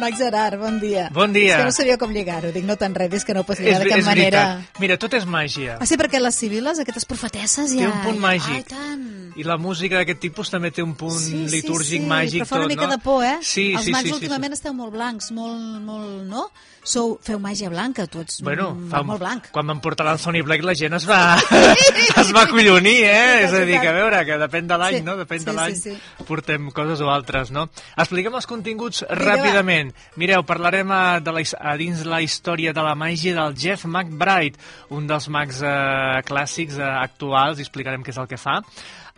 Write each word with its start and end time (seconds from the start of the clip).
Max 0.00 0.18
Gerard, 0.18 0.58
bon 0.60 0.78
dia. 0.80 1.08
Bon 1.12 1.32
dia. 1.34 1.54
És 1.56 1.60
que 1.60 1.64
no 1.68 1.72
sabia 1.74 1.96
com 1.98 2.12
lligar-ho. 2.14 2.52
Dic, 2.54 2.64
no 2.68 2.76
t'enredis, 2.78 3.24
que 3.26 3.34
no 3.34 3.42
pots 3.48 3.58
lligar 3.60 3.80
És, 3.80 3.84
de 3.84 3.90
cap 3.90 3.98
és 3.98 4.06
manera. 4.06 4.42
veritat. 4.54 4.80
Mira, 4.84 4.96
tot 5.02 5.14
és 5.18 5.26
màgia. 5.26 5.78
Ah, 5.80 5.86
sí, 5.90 5.98
perquè 5.98 6.20
les 6.22 6.38
civiles, 6.38 6.78
aquestes 6.78 7.08
profetesses, 7.08 7.74
ja... 7.74 7.88
Té 7.88 7.90
un 7.90 8.04
punt 8.06 8.20
màgic. 8.22 8.54
Ai, 8.54 8.62
tant. 8.70 9.08
I 9.38 9.44
la 9.46 9.56
música 9.60 10.00
d'aquest 10.00 10.18
tipus 10.24 10.50
també 10.50 10.72
té 10.74 10.82
un 10.82 10.96
punt 10.98 11.14
Sí, 11.14 11.44
sí, 11.46 11.60
litúrgic, 11.60 12.02
sí, 12.02 12.06
màgic, 12.10 12.42
però 12.42 12.48
fa 12.50 12.56
una 12.58 12.66
tot, 12.66 12.72
mica 12.74 12.86
no? 12.88 12.96
de 12.96 12.98
por, 13.04 13.22
eh? 13.24 13.36
Sí, 13.42 13.68
Els 13.76 13.84
sí, 13.86 13.92
mags 13.94 14.08
sí, 14.08 14.10
sí, 14.10 14.16
últimament 14.18 14.56
esteu 14.56 14.74
molt 14.74 14.92
blancs, 14.94 15.30
molt, 15.36 15.78
molt, 15.86 16.24
no? 16.26 16.48
Sou, 16.88 17.18
feu 17.20 17.36
màgia 17.42 17.68
blanca, 17.68 18.06
tu 18.08 18.22
ets 18.22 18.38
Bueno, 18.42 18.70
fa, 18.88 19.02
molt 19.04 19.20
blanc. 19.20 19.48
quan 19.52 19.66
van 19.68 19.80
portar 19.84 20.06
l'Anthony 20.06 20.40
Black 20.46 20.62
la 20.64 20.72
gent 20.78 20.94
es 20.96 21.04
va, 21.08 21.36
es 22.22 22.30
va 22.32 22.46
collonir, 22.48 22.96
eh? 23.04 23.44
És 23.44 23.52
a 23.52 23.62
dir, 23.68 23.76
que 23.82 23.90
a 23.90 23.94
veure, 23.96 24.22
que 24.24 24.38
depèn 24.40 24.70
de 24.70 24.78
l'any, 24.80 24.98
Sí, 24.98 25.04
no? 25.04 25.16
Depèn 25.18 25.42
sí, 25.42 25.48
de 25.50 25.54
l'any, 25.58 25.76
sí, 25.76 25.96
portem 26.26 26.70
coses 26.74 27.02
o 27.04 27.10
altres, 27.12 27.50
no? 27.54 27.66
Expliquem 27.98 28.34
els 28.38 28.48
continguts 28.48 29.02
va. 29.04 29.18
ràpidament. 29.20 29.92
Mireu, 30.16 30.42
parlarem 30.48 30.90
a, 30.94 31.02
de 31.20 31.34
la, 31.36 31.44
a 31.60 31.76
dins 31.80 32.06
la 32.08 32.22
història 32.24 32.72
de 32.72 32.86
la 32.86 32.94
màgia 32.98 33.34
del 33.36 33.54
Jeff 33.58 33.84
McBride, 33.84 34.56
un 34.94 35.06
dels 35.10 35.28
mags 35.28 35.60
eh, 35.60 36.22
clàssics 36.26 36.78
eh, 36.80 36.88
actuals, 37.04 37.58
i 37.60 37.66
explicarem 37.68 38.02
què 38.06 38.14
és 38.16 38.22
el 38.22 38.30
que 38.30 38.40
fa. 38.40 38.62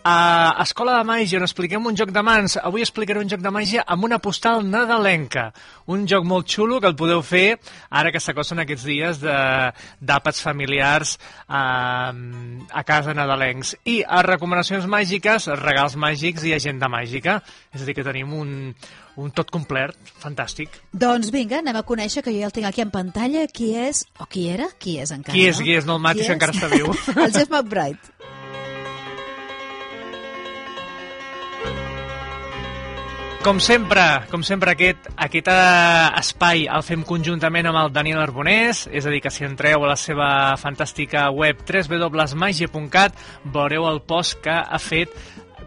A 0.03 0.63
Escola 0.63 0.95
de 0.97 1.05
Màgia, 1.05 1.37
on 1.37 1.45
expliquem 1.45 1.85
un 1.85 1.97
joc 1.99 2.13
de 2.15 2.23
mans. 2.25 2.57
Avui 2.57 2.81
explicaré 2.81 3.21
un 3.21 3.29
joc 3.29 3.43
de 3.45 3.51
màgia 3.53 3.83
amb 3.85 4.07
una 4.09 4.19
postal 4.23 4.63
nadalenca. 4.65 5.51
Un 5.93 6.07
joc 6.09 6.25
molt 6.25 6.49
xulo 6.49 6.79
que 6.81 6.89
el 6.89 6.97
podeu 6.97 7.21
fer 7.27 7.59
ara 7.91 8.13
que 8.13 8.23
s'acosten 8.23 8.63
aquests 8.63 8.87
dies 8.89 9.21
d'àpats 9.21 10.41
familiars 10.41 11.19
a, 11.47 11.65
a 12.73 12.83
casa 12.89 13.13
nadalencs. 13.17 13.75
I 13.85 14.01
a 14.07 14.23
recomanacions 14.25 14.89
màgiques, 14.89 15.51
regals 15.61 15.99
màgics 16.01 16.49
i 16.49 16.55
agenda 16.57 16.89
màgica. 16.89 17.41
És 17.75 17.83
a 17.83 17.89
dir, 17.89 17.97
que 17.99 18.07
tenim 18.07 18.33
un, 18.33 18.55
un 19.21 19.35
tot 19.37 19.53
complet, 19.53 19.97
fantàstic. 20.23 20.81
Doncs 20.97 21.29
vinga, 21.35 21.61
anem 21.61 21.77
a 21.77 21.85
conèixer, 21.85 22.25
que 22.25 22.33
jo 22.33 22.41
ja 22.41 22.49
el 22.49 22.57
tinc 22.57 22.71
aquí 22.71 22.85
en 22.85 22.93
pantalla, 22.95 23.45
qui 23.53 23.75
és, 23.77 24.07
o 24.17 24.29
qui 24.31 24.49
era, 24.49 24.71
qui 24.81 24.97
és 25.03 25.13
encara, 25.13 25.37
Qui 25.37 25.45
és, 25.51 25.59
no? 25.59 25.67
qui 25.67 25.77
és? 25.77 25.89
No 25.89 25.99
el 26.01 26.05
matis, 26.09 26.31
encara 26.33 26.57
està 26.57 26.73
viu. 26.73 26.89
el 27.27 27.37
Jeff 27.37 27.51
McBride. 27.51 28.17
Com 33.41 33.57
sempre, 33.57 34.03
com 34.29 34.43
sempre 34.45 34.75
aquest, 34.75 35.07
aquest 35.17 35.47
eh, 35.49 36.09
espai 36.21 36.67
el 36.69 36.83
fem 36.85 37.01
conjuntament 37.09 37.71
amb 37.71 37.79
el 37.81 37.89
Daniel 37.95 38.21
Arbonés, 38.21 38.83
és 38.93 39.07
a 39.09 39.13
dir, 39.15 39.23
que 39.25 39.33
si 39.33 39.47
entreu 39.47 39.81
a 39.81 39.89
la 39.89 39.97
seva 39.97 40.27
fantàstica 40.61 41.23
web 41.33 41.63
www.magia.cat 41.65 43.17
veureu 43.55 43.89
el 43.89 44.03
post 44.05 44.43
que 44.45 44.53
ha 44.53 44.81
fet 44.85 45.17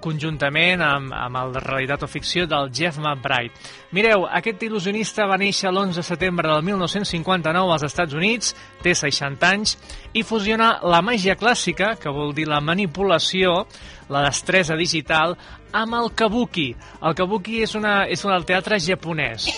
conjuntament 0.03 0.83
amb, 0.83 1.13
amb 1.15 1.39
el 1.39 1.55
Realitat 1.63 2.03
o 2.03 2.09
Ficció 2.11 2.45
del 2.49 2.69
Jeff 2.75 2.99
McBride. 2.99 3.55
Mireu, 3.95 4.27
aquest 4.27 4.65
il·lusionista 4.67 5.27
va 5.29 5.39
néixer 5.39 5.71
l'11 5.71 6.01
de 6.01 6.05
setembre 6.05 6.51
del 6.51 6.65
1959 6.67 7.73
als 7.77 7.87
Estats 7.87 8.17
Units, 8.17 8.53
té 8.83 8.93
60 8.97 9.49
anys, 9.49 9.77
i 10.13 10.25
fusiona 10.27 10.75
la 10.83 11.01
màgia 11.05 11.37
clàssica, 11.39 11.93
que 11.95 12.11
vol 12.13 12.35
dir 12.35 12.49
la 12.49 12.61
manipulació, 12.61 13.63
la 14.11 14.25
destresa 14.27 14.77
digital, 14.79 15.37
amb 15.73 15.97
el 15.97 16.11
kabuki. 16.13 16.69
El 17.01 17.17
kabuki 17.17 17.63
és, 17.65 17.75
una, 17.79 18.03
és 18.05 18.23
un 18.27 18.35
teatre 18.45 18.79
japonès. 18.83 19.49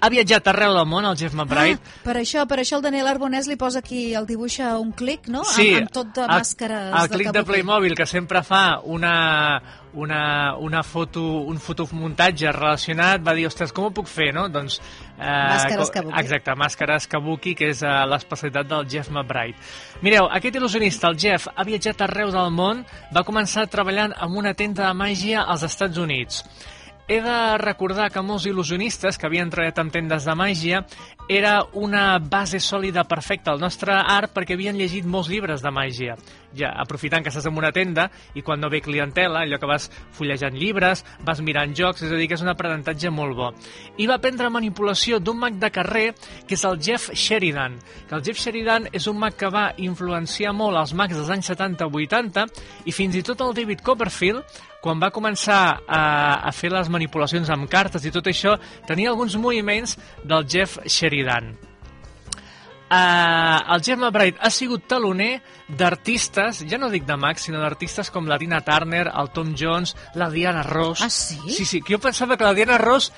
Ha 0.00 0.08
viatjat 0.08 0.46
arreu 0.48 0.72
del 0.72 0.86
món, 0.88 1.04
el 1.04 1.16
Jeff 1.20 1.34
McBride, 1.34 1.76
Ah, 1.76 2.00
per 2.04 2.14
això, 2.16 2.46
per 2.48 2.56
això 2.62 2.76
el 2.78 2.82
Daniel 2.82 3.06
Arbonès 3.06 3.46
li 3.46 3.56
posa 3.60 3.80
aquí, 3.80 4.14
el 4.14 4.24
dibuixa 4.26 4.78
un 4.78 4.92
clic, 4.92 5.28
no? 5.28 5.44
Sí, 5.44 5.74
amb, 5.74 5.82
amb 5.82 5.90
tot 5.92 6.14
de 6.14 6.22
el- 6.22 6.28
màscares 6.30 7.02
El 7.02 7.08
clic 7.10 7.30
de. 7.32 7.42
Playmobil, 7.44 7.94
que 7.94 8.06
sempre 8.06 8.42
fa 8.42 8.80
una, 8.82 9.60
una, 9.92 10.54
una 10.56 10.82
foto, 10.82 11.20
un 11.42 11.58
fotomuntatge 11.60 12.50
relacionat, 12.52 13.20
va 13.26 13.34
dir, 13.34 13.46
ostres, 13.46 13.72
com 13.76 13.84
ho 13.84 13.90
puc 13.90 14.06
fer, 14.08 14.30
no? 14.32 14.48
Doncs, 14.48 14.80
eh, 15.18 15.22
Màscares 15.24 15.90
kabuki. 15.90 16.18
Exacte, 16.20 16.54
màscares 16.56 17.06
kabuki, 17.06 17.54
que 17.54 17.68
és 17.74 17.82
eh, 17.82 17.92
l'especialitat 18.08 18.66
del 18.72 18.88
Jeff 18.88 19.10
McBride. 19.10 19.56
Mireu, 20.00 20.30
aquest 20.32 20.56
il·lusionista, 20.56 21.08
el 21.12 21.18
Jeff, 21.20 21.48
ha 21.54 21.64
viatjat 21.64 22.00
arreu 22.08 22.30
del 22.32 22.50
món, 22.50 22.84
va 23.14 23.22
començar 23.22 23.66
treballant 23.68 24.14
en 24.16 24.36
una 24.36 24.54
tenda 24.54 24.86
de 24.88 24.94
màgia 24.94 25.42
als 25.44 25.62
Estats 25.68 25.98
Units. 25.98 26.44
He 27.10 27.16
de 27.18 27.58
recordar 27.58 28.04
que 28.14 28.22
molts 28.22 28.44
il·lusionistes 28.46 29.16
que 29.18 29.26
havien 29.26 29.48
treballat 29.50 29.80
amb 29.82 29.90
tendes 29.90 30.22
de 30.28 30.34
màgia 30.38 30.84
era 31.26 31.56
una 31.74 32.20
base 32.22 32.60
sòlida 32.62 33.02
perfecta 33.10 33.50
al 33.50 33.58
nostre 33.58 33.96
art 33.98 34.30
perquè 34.30 34.54
havien 34.54 34.78
llegit 34.78 35.08
molts 35.10 35.26
llibres 35.26 35.64
de 35.64 35.72
màgia. 35.74 36.14
Ja, 36.54 36.70
aprofitant 36.78 37.26
que 37.26 37.32
estàs 37.34 37.48
en 37.50 37.58
una 37.58 37.72
tenda 37.74 38.06
i 38.38 38.44
quan 38.46 38.62
no 38.62 38.70
ve 38.70 38.78
clientela, 38.82 39.42
allò 39.42 39.58
que 39.58 39.66
vas 39.66 39.88
fullejant 40.14 40.54
llibres, 40.54 41.02
vas 41.26 41.42
mirant 41.42 41.74
jocs, 41.74 42.06
és 42.06 42.14
a 42.14 42.18
dir, 42.18 42.30
que 42.30 42.38
és 42.38 42.46
un 42.46 42.54
aprenentatge 42.54 43.10
molt 43.10 43.34
bo. 43.34 43.50
I 43.98 44.06
va 44.06 44.20
aprendre 44.22 44.46
manipulació 44.46 45.18
d'un 45.18 45.42
mag 45.42 45.58
de 45.58 45.74
carrer 45.74 46.12
que 46.46 46.54
és 46.54 46.66
el 46.66 46.78
Jeff 46.78 47.10
Sheridan. 47.10 47.78
Que 48.06 48.20
el 48.20 48.22
Jeff 48.22 48.38
Sheridan 48.38 48.86
és 48.92 49.10
un 49.10 49.18
mag 49.18 49.34
que 49.34 49.50
va 49.50 49.72
influenciar 49.82 50.54
molt 50.54 50.78
els 50.78 50.94
mags 50.94 51.18
dels 51.18 51.34
anys 51.34 51.50
70-80 51.56 52.46
i 52.86 52.94
fins 52.94 53.18
i 53.18 53.26
tot 53.26 53.42
el 53.42 53.56
David 53.58 53.82
Copperfield 53.82 54.60
quan 54.80 55.00
va 55.00 55.12
començar 55.14 55.62
a, 55.86 56.02
a 56.48 56.52
fer 56.56 56.72
les 56.72 56.88
manipulacions 56.92 57.50
amb 57.52 57.68
cartes 57.70 58.04
i 58.04 58.12
tot 58.14 58.30
això, 58.30 58.56
tenia 58.88 59.10
alguns 59.12 59.36
moviments 59.36 59.98
del 60.24 60.48
Jeff 60.48 60.80
Sheridan. 60.86 61.52
Uh, 62.90 63.62
el 63.70 63.82
Jeff 63.86 64.00
McBride 64.00 64.40
ha 64.42 64.48
sigut 64.50 64.88
taloner 64.90 65.36
d'artistes, 65.78 66.64
ja 66.66 66.78
no 66.80 66.88
dic 66.90 67.04
de 67.06 67.14
mags, 67.14 67.44
sinó 67.46 67.60
d'artistes 67.62 68.10
com 68.10 68.26
la 68.26 68.38
Tina 68.40 68.58
Turner, 68.66 69.04
el 69.14 69.30
Tom 69.30 69.52
Jones, 69.54 69.94
la 70.18 70.26
Diana 70.32 70.64
Ross. 70.66 71.04
Ah, 71.06 71.10
sí? 71.10 71.38
Sí, 71.54 71.64
sí, 71.64 71.82
que 71.82 71.94
jo 71.94 72.00
pensava 72.02 72.36
que 72.36 72.48
la 72.48 72.56
Diana 72.56 72.80
Ross 72.82 73.12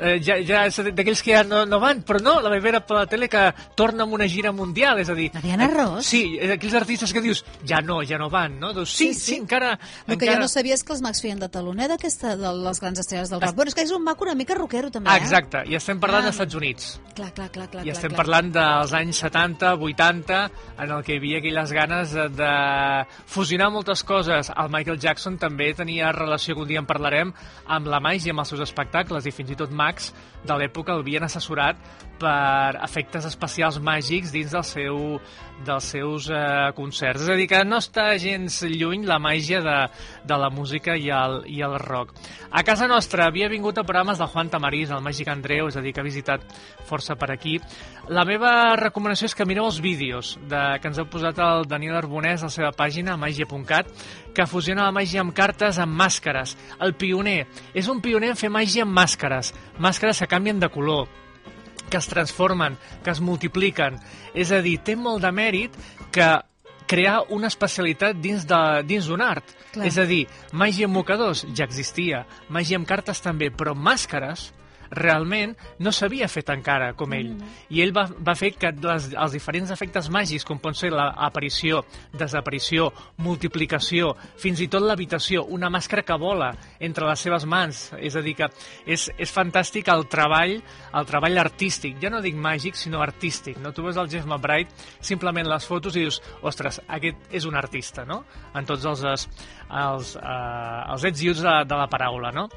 eh, 0.00 0.18
ja, 0.22 0.36
ja 0.44 0.64
d'aquells 0.68 1.22
que 1.22 1.32
ja 1.34 1.42
no, 1.44 1.64
no 1.68 1.80
van, 1.82 2.02
però 2.06 2.20
no, 2.22 2.36
la 2.40 2.50
vaig 2.52 2.62
veure 2.64 2.80
per 2.86 2.96
la 2.98 3.06
tele 3.10 3.28
que 3.28 3.42
torna 3.78 4.04
amb 4.04 4.14
una 4.16 4.26
gira 4.28 4.52
mundial, 4.52 5.00
és 5.02 5.10
a 5.10 5.16
dir... 5.18 5.30
La 5.34 5.42
Diana 5.44 5.66
eh, 5.68 5.74
Ross? 5.74 6.06
Sí, 6.06 6.36
és 6.40 6.52
aquells 6.54 6.74
artistes 6.78 7.12
que 7.12 7.22
dius, 7.24 7.44
ja 7.66 7.80
no, 7.84 8.00
ja 8.06 8.18
no 8.18 8.28
van, 8.32 8.58
no? 8.60 8.72
Doncs 8.76 8.94
sí, 8.96 9.12
sí, 9.14 9.20
sí, 9.20 9.38
encara... 9.40 9.74
El 10.06 10.16
que 10.16 10.24
encara... 10.24 10.36
jo 10.36 10.44
no 10.46 10.48
sabia 10.52 10.74
és 10.76 10.84
que 10.84 10.94
els 10.96 11.02
mags 11.04 11.22
feien 11.24 11.40
de 11.42 11.48
taloner 11.52 11.88
d'aquesta, 11.92 12.36
de 12.40 12.52
les 12.64 12.80
grans 12.80 13.02
estrelles 13.02 13.30
del 13.32 13.40
rock. 13.40 13.56
Bueno, 13.56 13.72
és 13.72 13.78
que 13.78 13.86
és 13.86 13.92
un 13.96 14.04
maco 14.04 14.24
una 14.26 14.34
mica 14.38 14.54
rockero, 14.58 14.90
també, 14.90 15.10
Ah, 15.10 15.18
eh? 15.18 15.22
exacte, 15.24 15.62
i 15.70 15.74
estem 15.78 16.00
parlant 16.00 16.24
Ah. 16.24 16.30
dels 16.30 16.36
Estats 16.36 16.54
Units. 16.58 17.00
Clar, 17.16 17.32
clar, 17.32 17.50
clar, 17.50 17.68
clar. 17.70 17.82
I 17.84 17.88
clar, 17.90 17.96
estem 17.96 18.12
clar. 18.12 18.18
parlant 18.24 18.52
dels 18.52 18.92
anys 18.92 19.20
70, 19.24 19.74
80, 19.76 20.40
en 20.82 20.90
el 20.90 21.04
que 21.04 21.14
hi 21.14 21.20
havia 21.20 21.38
aquelles 21.38 21.72
ganes 21.72 22.12
de, 22.12 22.28
de 22.36 22.50
fusionar 23.26 23.70
moltes 23.72 24.02
coses. 24.04 24.50
El 24.56 24.68
Michael 24.72 24.98
Jackson 25.00 25.38
també 25.38 25.72
tenia 25.74 26.12
relació, 26.12 26.54
que 26.54 26.62
un 26.66 26.68
dia 26.68 26.82
en 26.82 26.86
parlarem, 26.88 27.32
amb 27.66 27.88
la 27.90 28.00
màgia, 28.00 28.32
amb 28.34 28.42
els 28.44 28.52
seus 28.52 28.60
espectacles, 28.66 29.26
i 29.26 29.32
fins 29.34 29.50
i 29.54 29.56
tot 29.56 29.65
Max 29.70 30.12
de 30.46 30.56
l'època 30.58 30.94
el 30.94 31.02
havien 31.02 31.26
assessorat 31.26 31.80
per 32.16 32.78
efectes 32.80 33.26
especials 33.28 33.76
màgics 33.82 34.30
dins 34.32 34.52
del 34.54 34.64
seu, 34.64 34.96
dels 35.66 35.88
seus 35.92 36.30
eh, 36.32 36.70
concerts. 36.76 37.26
És 37.26 37.32
a 37.32 37.36
dir, 37.36 37.44
que 37.50 37.60
no 37.68 37.80
està 37.82 38.06
gens 38.20 38.62
lluny 38.72 39.04
la 39.08 39.18
màgia 39.20 39.60
de, 39.64 39.76
de 40.24 40.38
la 40.40 40.48
música 40.52 40.96
i 40.96 41.10
el, 41.12 41.42
i 41.52 41.60
el 41.66 41.76
rock. 41.82 42.14
A 42.50 42.62
casa 42.64 42.88
nostra 42.88 43.26
havia 43.28 43.50
vingut 43.52 43.76
a 43.76 43.84
programes 43.84 44.20
del 44.22 44.30
Juan 44.32 44.48
Tamariz, 44.52 44.94
el 44.94 45.04
Màgic 45.04 45.28
Andreu, 45.28 45.68
és 45.68 45.76
a 45.76 45.84
dir, 45.84 45.92
que 45.92 46.00
ha 46.00 46.06
visitat 46.06 46.46
força 46.88 47.18
per 47.20 47.30
aquí. 47.34 47.58
La 48.08 48.24
meva 48.24 48.76
recomanació 48.80 49.28
és 49.28 49.36
que 49.36 49.48
mireu 49.48 49.68
els 49.68 49.82
vídeos 49.84 50.36
de, 50.48 50.62
que 50.80 50.88
ens 50.88 51.00
ha 51.02 51.08
posat 51.10 51.40
el 51.42 51.68
Daniel 51.68 51.98
Arbonès 52.00 52.44
a 52.44 52.48
la 52.48 52.54
seva 52.54 52.72
pàgina, 52.76 53.18
màgia.cat, 53.20 53.92
que 54.36 54.48
fusiona 54.48 54.86
la 54.88 54.94
màgia 54.94 55.20
amb 55.24 55.36
cartes 55.36 55.80
amb 55.82 55.96
màscares. 55.96 56.56
El 56.80 56.96
pioner. 56.96 57.42
És 57.74 57.90
un 57.92 58.00
pioner 58.04 58.32
en 58.32 58.40
fer 58.40 58.52
màgia 58.52 58.86
amb 58.86 58.96
màscares. 58.96 59.52
Màscares 59.78 60.18
que 60.18 60.26
canvien 60.26 60.60
de 60.60 60.68
color 60.68 61.08
que 61.90 61.98
es 61.98 62.08
transformen, 62.08 62.76
que 63.04 63.10
es 63.10 63.20
multipliquen. 63.20 63.98
És 64.34 64.50
a 64.50 64.60
dir, 64.60 64.78
té 64.82 64.96
molt 64.96 65.22
de 65.22 65.30
mèrit 65.30 65.76
que 66.10 66.26
crear 66.86 67.20
una 67.30 67.46
especialitat 67.46 68.16
dins 68.16 68.46
de- 68.46 68.82
dins 68.86 69.06
d'un 69.06 69.20
art. 69.22 69.44
Clar. 69.72 69.86
És 69.86 69.98
a 69.98 70.04
dir, 70.04 70.26
màgia 70.52 70.86
amb 70.86 70.94
mocadors 70.94 71.46
ja 71.54 71.64
existia, 71.64 72.26
màgia 72.48 72.76
amb 72.76 72.86
cartes 72.86 73.20
també, 73.22 73.50
però 73.52 73.74
màscares 73.74 74.52
realment 74.90 75.54
no 75.82 75.92
s'havia 75.92 76.28
fet 76.30 76.50
encara 76.54 76.92
com 76.98 77.12
ell. 77.16 77.32
I 77.70 77.82
ell 77.84 77.94
va, 77.96 78.06
va 78.06 78.36
fer 78.38 78.52
que 78.56 78.72
les, 78.72 79.10
els 79.12 79.36
diferents 79.36 79.72
efectes 79.74 80.10
màgics, 80.12 80.44
com 80.46 80.60
pot 80.62 80.76
ser 80.78 80.92
l'aparició, 80.94 81.82
desaparició, 82.16 82.90
multiplicació, 83.24 84.12
fins 84.40 84.62
i 84.62 84.68
tot 84.72 84.84
l'habitació, 84.84 85.44
una 85.52 85.70
màscara 85.72 86.04
que 86.06 86.18
vola 86.20 86.52
entre 86.80 87.06
les 87.08 87.24
seves 87.26 87.46
mans, 87.48 87.82
és 87.98 88.16
a 88.16 88.22
dir, 88.24 88.36
que 88.38 88.50
és, 88.86 89.08
és 89.16 89.32
fantàstic 89.32 89.90
el 89.92 90.06
treball, 90.12 90.56
el 90.96 91.08
treball 91.08 91.42
artístic, 91.42 91.98
ja 92.02 92.12
no 92.12 92.22
dic 92.24 92.36
màgic, 92.38 92.78
sinó 92.78 93.02
artístic, 93.04 93.60
no? 93.62 93.72
Tu 93.74 93.84
veus 93.84 93.98
el 94.00 94.10
Jeff 94.12 94.26
McBride, 94.28 94.72
simplement 95.00 95.48
les 95.48 95.66
fotos 95.66 95.96
i 95.96 96.06
dius, 96.06 96.20
ostres, 96.46 96.80
aquest 96.98 97.34
és 97.34 97.46
un 97.48 97.56
artista, 97.58 98.06
no? 98.08 98.22
En 98.54 98.68
tots 98.68 98.86
els, 98.86 99.04
els, 99.04 99.28
els, 99.70 100.16
eh, 100.20 100.80
els 100.94 101.10
ets 101.10 101.24
i 101.24 101.32
uts 101.32 101.44
de, 101.44 101.58
de 101.68 101.80
la 101.82 101.90
paraula, 101.92 102.32
no? 102.34 102.48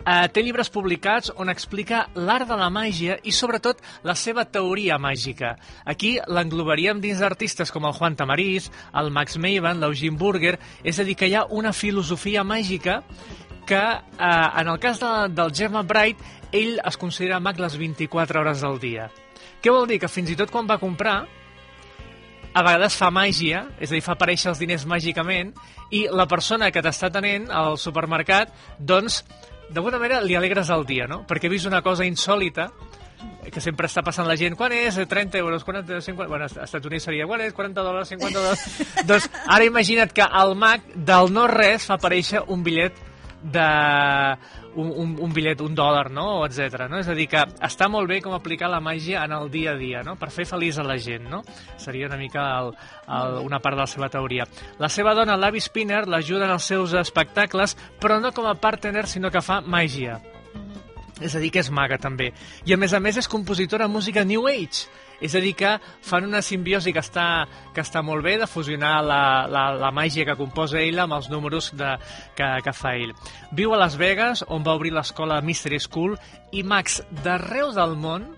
Uh, 0.00 0.24
té 0.32 0.40
llibres 0.40 0.70
publicats 0.72 1.28
on 1.36 1.52
explica 1.52 2.06
l'art 2.16 2.48
de 2.48 2.56
la 2.56 2.70
màgia 2.72 3.18
i 3.20 3.34
sobretot 3.36 3.82
la 4.08 4.14
seva 4.16 4.46
teoria 4.48 4.96
màgica. 4.96 5.58
Aquí 5.84 6.14
l'englobaríem 6.24 7.02
dins 7.02 7.20
d'artistes 7.20 7.68
com 7.68 7.84
el 7.84 7.92
Juan 7.98 8.16
Tamariz, 8.16 8.70
el 8.96 9.12
Max 9.12 9.36
Maven, 9.36 9.82
l'Eugene 9.82 10.16
Burger, 10.16 10.54
és 10.82 10.96
a 10.96 11.04
dir, 11.04 11.18
que 11.20 11.28
hi 11.28 11.36
ha 11.36 11.44
una 11.52 11.74
filosofia 11.76 12.44
màgica 12.48 13.02
que 13.68 13.76
eh, 13.76 14.48
en 14.62 14.68
el 14.72 14.78
cas 14.80 14.98
de, 14.98 15.10
del 15.36 15.52
Gemma 15.54 15.82
Bright, 15.82 16.24
ell 16.50 16.80
es 16.80 16.96
considera 16.96 17.38
mag 17.38 17.60
les 17.60 17.76
24 17.78 18.40
hores 18.40 18.64
del 18.64 18.80
dia. 18.80 19.10
Què 19.60 19.70
vol 19.70 19.86
dir? 19.86 20.00
Que 20.00 20.08
fins 20.08 20.32
i 20.32 20.38
tot 20.38 20.50
quan 20.50 20.66
va 20.66 20.80
comprar, 20.80 21.20
a 22.50 22.64
vegades 22.66 22.96
fa 22.98 23.12
màgia, 23.14 23.66
és 23.78 23.92
a 23.92 23.94
dir, 23.94 24.02
fa 24.02 24.16
aparèixer 24.16 24.50
els 24.50 24.58
diners 24.58 24.88
màgicament, 24.90 25.52
i 25.94 26.06
la 26.10 26.26
persona 26.26 26.72
que 26.74 26.82
t'està 26.82 27.12
tenent 27.14 27.46
al 27.54 27.78
supermercat, 27.78 28.50
doncs, 28.78 29.20
d'alguna 29.70 29.98
manera 29.98 30.20
li 30.24 30.36
alegres 30.38 30.70
el 30.70 30.86
dia, 30.86 31.06
no? 31.10 31.22
Perquè 31.28 31.48
he 31.48 31.52
vist 31.52 31.68
una 31.70 31.82
cosa 31.82 32.06
insòlita, 32.06 32.70
que 33.50 33.60
sempre 33.60 33.88
està 33.88 34.02
passant 34.06 34.28
la 34.28 34.36
gent, 34.38 34.56
quan 34.56 34.72
és? 34.74 34.96
30 35.08 35.38
euros, 35.40 35.64
40, 35.64 36.00
50... 36.04 36.28
Bueno, 36.28 36.46
als 36.46 36.56
Estats 36.56 36.86
Units 36.86 37.06
seria, 37.08 37.26
quan 37.28 37.42
és? 37.44 37.54
40 37.56 37.84
dòlars, 37.84 38.12
50 38.14 38.38
dòlars... 38.38 38.64
doncs 39.08 39.28
ara 39.46 39.66
imagina't 39.66 40.14
que 40.16 40.26
el 40.42 40.54
mag 40.58 40.84
del 40.94 41.32
no 41.34 41.46
res 41.50 41.86
fa 41.88 41.98
aparèixer 41.98 42.44
un 42.48 42.64
bitllet 42.66 42.98
de 43.40 43.68
un, 44.74 44.90
un, 44.90 45.14
un 45.20 45.32
bitllet, 45.34 45.60
un 45.64 45.74
dòlar, 45.74 46.08
no? 46.14 46.44
etc. 46.46 46.86
No? 46.90 47.00
És 47.00 47.10
a 47.10 47.16
dir, 47.18 47.26
que 47.30 47.42
està 47.66 47.88
molt 47.90 48.10
bé 48.10 48.20
com 48.24 48.34
aplicar 48.36 48.70
la 48.70 48.80
màgia 48.84 49.24
en 49.24 49.34
el 49.36 49.50
dia 49.52 49.74
a 49.74 49.78
dia, 49.80 50.04
no? 50.06 50.16
per 50.20 50.30
fer 50.34 50.46
feliç 50.48 50.78
a 50.78 50.86
la 50.86 50.98
gent. 51.00 51.28
No? 51.30 51.42
Seria 51.80 52.10
una 52.10 52.18
mica 52.20 52.46
el, 52.60 52.74
el, 53.06 53.38
una 53.46 53.60
part 53.62 53.78
de 53.78 53.84
la 53.84 53.90
seva 53.90 54.10
teoria. 54.12 54.46
La 54.78 54.90
seva 54.92 55.14
dona, 55.18 55.38
l'Avi 55.40 55.62
Spinner, 55.62 56.06
l'ajuda 56.08 56.46
en 56.48 56.56
els 56.56 56.68
seus 56.70 56.94
espectacles, 56.98 57.76
però 58.00 58.20
no 58.20 58.34
com 58.36 58.46
a 58.50 58.58
partner, 58.58 59.06
sinó 59.10 59.32
que 59.32 59.42
fa 59.44 59.60
màgia. 59.60 60.20
És 61.20 61.36
a 61.36 61.42
dir, 61.42 61.50
que 61.52 61.60
és 61.60 61.70
maga, 61.70 61.98
també. 62.00 62.30
I, 62.64 62.74
a 62.74 62.78
més 62.80 62.94
a 62.96 63.00
més, 63.02 63.18
és 63.20 63.28
compositora 63.28 63.86
de 63.86 63.92
música 63.92 64.24
New 64.24 64.48
Age. 64.48 64.88
És 65.20 65.34
a 65.36 65.42
dir, 65.44 65.52
que 65.54 65.74
fan 66.06 66.24
una 66.24 66.40
simbiosi 66.42 66.94
que 66.96 67.02
està, 67.02 67.46
que 67.76 67.84
està 67.84 68.00
molt 68.02 68.24
bé 68.24 68.38
de 68.40 68.48
fusionar 68.48 68.94
la, 69.04 69.22
la, 69.52 69.64
la 69.76 69.90
màgia 69.92 70.24
que 70.24 70.38
composa 70.38 70.80
ell 70.80 71.02
amb 71.04 71.18
els 71.18 71.28
números 71.28 71.70
de, 71.76 71.92
que, 72.38 72.48
que 72.64 72.74
fa 72.76 72.94
ell. 72.96 73.12
Viu 73.52 73.74
a 73.76 73.82
Las 73.82 73.98
Vegas, 74.00 74.44
on 74.48 74.64
va 74.64 74.78
obrir 74.78 74.94
l'escola 74.96 75.42
Mystery 75.44 75.80
School, 75.84 76.16
i 76.56 76.64
mags 76.64 77.02
d'arreu 77.24 77.74
del 77.76 77.98
món 78.00 78.30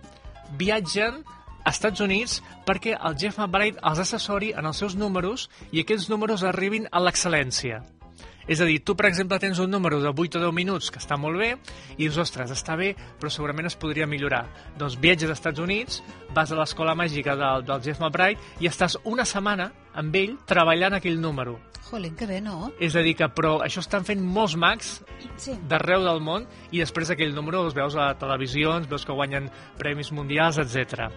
viatgen 0.58 1.22
a 1.62 1.70
Estats 1.70 2.02
Units 2.02 2.40
perquè 2.66 2.96
el 2.98 3.16
Jeff 3.18 3.38
McBride 3.38 3.78
els 3.88 4.02
assessori 4.02 4.50
en 4.58 4.66
els 4.66 4.82
seus 4.82 4.98
números 4.98 5.48
i 5.70 5.82
aquests 5.82 6.10
números 6.10 6.42
arribin 6.42 6.90
a 6.90 7.02
l'excel·lència. 7.02 7.84
És 8.50 8.60
a 8.60 8.66
dir, 8.66 8.80
tu, 8.82 8.96
per 8.98 9.06
exemple, 9.06 9.38
tens 9.38 9.58
un 9.62 9.70
número 9.70 10.00
de 10.02 10.08
8 10.10 10.38
o 10.38 10.42
10 10.46 10.52
minuts 10.56 10.90
que 10.90 10.98
està 10.98 11.16
molt 11.20 11.38
bé 11.38 11.52
i 11.96 12.02
dius, 12.04 12.18
ostres, 12.18 12.50
està 12.50 12.76
bé, 12.76 12.92
però 13.20 13.30
segurament 13.30 13.66
es 13.70 13.76
podria 13.76 14.06
millorar. 14.06 14.46
Doncs 14.78 14.98
viatges 15.00 15.30
als 15.30 15.38
Estats 15.38 15.60
Units, 15.62 16.02
vas 16.34 16.50
a 16.52 16.58
l'escola 16.58 16.94
màgica 16.98 17.36
del, 17.38 17.66
del 17.68 17.82
Jeff 17.84 18.00
McBride 18.02 18.40
i 18.60 18.66
estàs 18.70 18.98
una 19.04 19.24
setmana 19.28 19.70
amb 19.94 20.16
ell 20.16 20.36
treballant 20.48 20.98
aquell 20.98 21.20
número. 21.20 21.58
Jolín, 21.90 22.14
que 22.16 22.26
bé, 22.26 22.40
no? 22.40 22.70
És 22.80 22.94
a 22.96 23.02
dir, 23.04 23.12
que 23.18 23.26
però 23.28 23.58
això 23.60 23.82
estan 23.82 24.06
fent 24.08 24.22
molts 24.24 24.54
mags 24.56 25.02
Sí. 25.36 25.52
d'arreu 25.68 26.02
del 26.04 26.20
món 26.24 26.46
i 26.70 26.78
després 26.80 27.10
aquell 27.10 27.34
número 27.34 27.64
els 27.66 27.74
veus 27.74 27.94
a 27.96 28.14
televisions, 28.18 28.88
veus 28.88 29.04
que 29.04 29.12
guanyen 29.12 29.50
premis 29.78 30.10
mundials, 30.12 30.56
etc. 30.58 31.10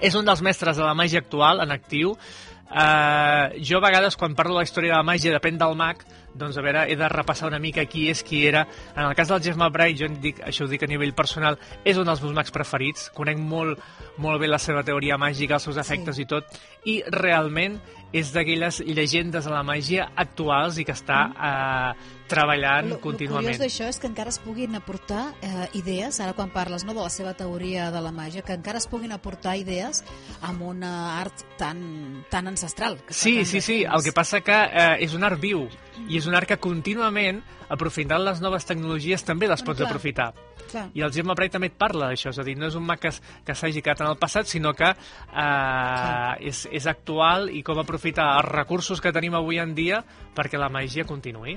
És 0.00 0.14
un 0.14 0.24
dels 0.24 0.42
mestres 0.42 0.76
de 0.78 0.84
la 0.84 0.94
màgia 0.94 1.18
actual, 1.18 1.60
en 1.64 1.72
actiu. 1.74 2.12
Uh, 2.68 3.56
jo 3.64 3.78
a 3.78 3.80
vegades, 3.80 4.14
quan 4.20 4.34
parlo 4.36 4.52
de 4.52 4.60
la 4.60 4.66
història 4.68 4.92
de 4.92 4.98
la 5.00 5.06
màgia, 5.06 5.32
depèn 5.32 5.56
del 5.58 5.74
mag, 5.74 6.02
doncs 6.38 6.56
a 6.56 6.62
veure, 6.64 6.86
he 6.90 6.96
de 6.96 7.08
repassar 7.10 7.48
una 7.50 7.58
mica 7.58 7.84
qui 7.90 8.06
és, 8.12 8.22
qui 8.22 8.44
era. 8.46 8.66
En 8.94 9.04
el 9.04 9.14
cas 9.18 9.28
del 9.28 9.42
Jeff 9.42 9.58
McBride, 9.58 9.98
jo 9.98 10.08
dic, 10.22 10.40
això 10.46 10.64
ho 10.64 10.70
dic 10.70 10.82
a 10.86 10.90
nivell 10.90 11.12
personal, 11.18 11.58
és 11.84 11.98
un 11.98 12.06
dels 12.08 12.22
meus 12.22 12.34
mags 12.36 12.54
preferits. 12.54 13.10
Conec 13.14 13.38
molt, 13.38 13.78
molt 14.18 14.40
bé 14.40 14.48
la 14.48 14.58
seva 14.62 14.84
teoria 14.86 15.18
màgica, 15.18 15.58
els 15.58 15.68
seus 15.68 15.76
efectes 15.76 16.16
Sí. 16.16 16.22
i 16.22 16.26
tot, 16.26 16.44
i 16.88 17.02
realment 17.10 17.80
és 18.12 18.30
d'aquelles 18.32 18.78
llegendes 18.86 19.44
de 19.44 19.50
la 19.52 19.62
màgia 19.62 20.06
actuals 20.16 20.78
i 20.80 20.84
que 20.88 20.94
està 20.96 21.26
eh, 21.28 22.14
treballant 22.28 22.88
Lo, 22.94 23.00
contínuament. 23.02 23.50
curiós 23.56 23.60
d'això 23.60 23.88
és 23.90 23.98
que 24.00 24.06
encara 24.08 24.30
es 24.32 24.38
puguin 24.40 24.74
aportar 24.78 25.34
eh, 25.42 25.66
idees, 25.76 26.18
ara 26.24 26.32
quan 26.36 26.48
parles 26.54 26.84
no, 26.88 26.94
de 26.94 27.02
la 27.04 27.10
seva 27.12 27.34
teoria 27.36 27.90
de 27.92 28.00
la 28.00 28.12
màgia, 28.12 28.40
que 28.46 28.54
encara 28.56 28.78
es 28.80 28.86
puguin 28.88 29.12
aportar 29.12 29.56
idees 29.60 30.02
amb 30.40 30.62
una 30.62 30.92
art 31.20 31.44
tan, 31.58 32.24
tan 32.30 32.48
ancestral. 32.48 32.96
Que 33.04 33.12
Sí, 33.14 33.44
sí, 33.44 33.60
sí, 33.60 33.82
el 33.84 34.02
que 34.04 34.12
passa 34.16 34.40
que 34.40 34.56
eh, 34.56 34.96
és 35.04 35.12
un 35.16 35.24
art 35.28 35.40
viu 35.40 35.66
i 36.08 36.16
és 36.20 36.27
un 36.28 36.36
art 36.36 36.48
que 36.50 36.58
contínuament, 36.62 37.40
aprofitant 37.72 38.22
les 38.24 38.42
noves 38.44 38.68
tecnologies, 38.68 39.24
també 39.26 39.48
les 39.50 39.64
pots 39.64 39.80
clar. 39.80 39.88
aprofitar. 39.88 40.28
Clar. 40.68 40.84
I 40.94 41.04
el 41.06 41.12
Gemma 41.14 41.36
Bray 41.36 41.50
també 41.52 41.70
et 41.72 41.78
parla 41.80 42.10
d'això, 42.10 42.32
és 42.34 42.38
a 42.38 42.44
dir, 42.44 42.58
no 42.60 42.68
és 42.68 42.76
un 42.76 42.84
mag 42.84 43.00
que, 43.00 43.12
que 43.44 43.56
s'hagi 43.56 43.82
quedat 43.82 44.04
en 44.04 44.12
el 44.12 44.20
passat, 44.20 44.48
sinó 44.50 44.74
que 44.76 44.92
eh, 44.92 46.48
és, 46.52 46.66
és 46.70 46.88
actual 46.90 47.48
i 47.50 47.64
com 47.64 47.80
aprofitar 47.80 48.34
els 48.36 48.52
recursos 48.52 49.00
que 49.00 49.14
tenim 49.16 49.36
avui 49.38 49.60
en 49.62 49.74
dia 49.74 50.02
perquè 50.36 50.60
la 50.60 50.70
màgia 50.72 51.08
continuï. 51.08 51.56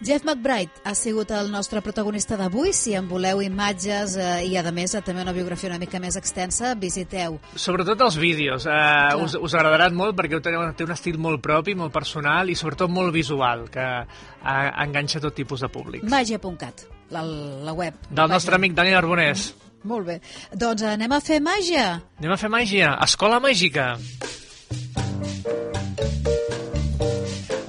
Jeff 0.00 0.24
McBride 0.24 0.70
ha 0.84 0.94
sigut 0.94 1.30
el 1.34 1.50
nostre 1.50 1.80
protagonista 1.82 2.36
d'avui. 2.38 2.70
Si 2.76 2.92
en 2.94 3.08
voleu 3.10 3.40
imatges 3.42 4.14
eh, 4.14 4.46
i, 4.46 4.54
a 4.56 4.62
més, 4.70 4.94
eh, 4.94 5.02
també 5.02 5.24
una 5.24 5.34
biografia 5.34 5.72
una 5.72 5.80
mica 5.82 5.98
més 5.98 6.14
extensa, 6.20 6.76
visiteu. 6.78 7.40
Sobretot 7.58 7.98
els 8.06 8.16
vídeos, 8.20 8.66
eh, 8.70 9.16
us, 9.18 9.34
us 9.34 9.54
agradaran 9.58 9.96
molt 9.98 10.14
perquè 10.18 10.38
té, 10.44 10.50
té 10.78 10.84
un 10.86 10.94
estil 10.94 11.18
molt 11.18 11.42
propi, 11.42 11.74
molt 11.74 11.92
personal 11.94 12.50
i 12.50 12.54
sobretot 12.58 12.90
molt 12.94 13.12
visual, 13.14 13.66
que 13.74 13.82
eh, 13.82 14.68
enganxa 14.86 15.20
tot 15.24 15.34
tipus 15.34 15.60
de 15.66 15.70
públics. 15.72 16.06
Màgia.cat, 16.06 16.86
la, 17.10 17.22
la 17.66 17.74
web. 17.74 17.94
Del 18.08 18.30
nostre 18.30 18.54
amic 18.54 18.74
Dani 18.78 18.94
Arbonès. 18.94 19.50
Molt 19.88 20.06
bé. 20.06 20.20
Doncs 20.54 20.82
anem 20.86 21.12
a 21.14 21.20
fer 21.22 21.40
màgia. 21.42 22.02
Anem 22.18 22.32
a 22.34 22.38
fer 22.38 22.50
màgia. 22.54 22.98
Escola 23.02 23.40
màgica. 23.42 23.98
A 23.98 24.00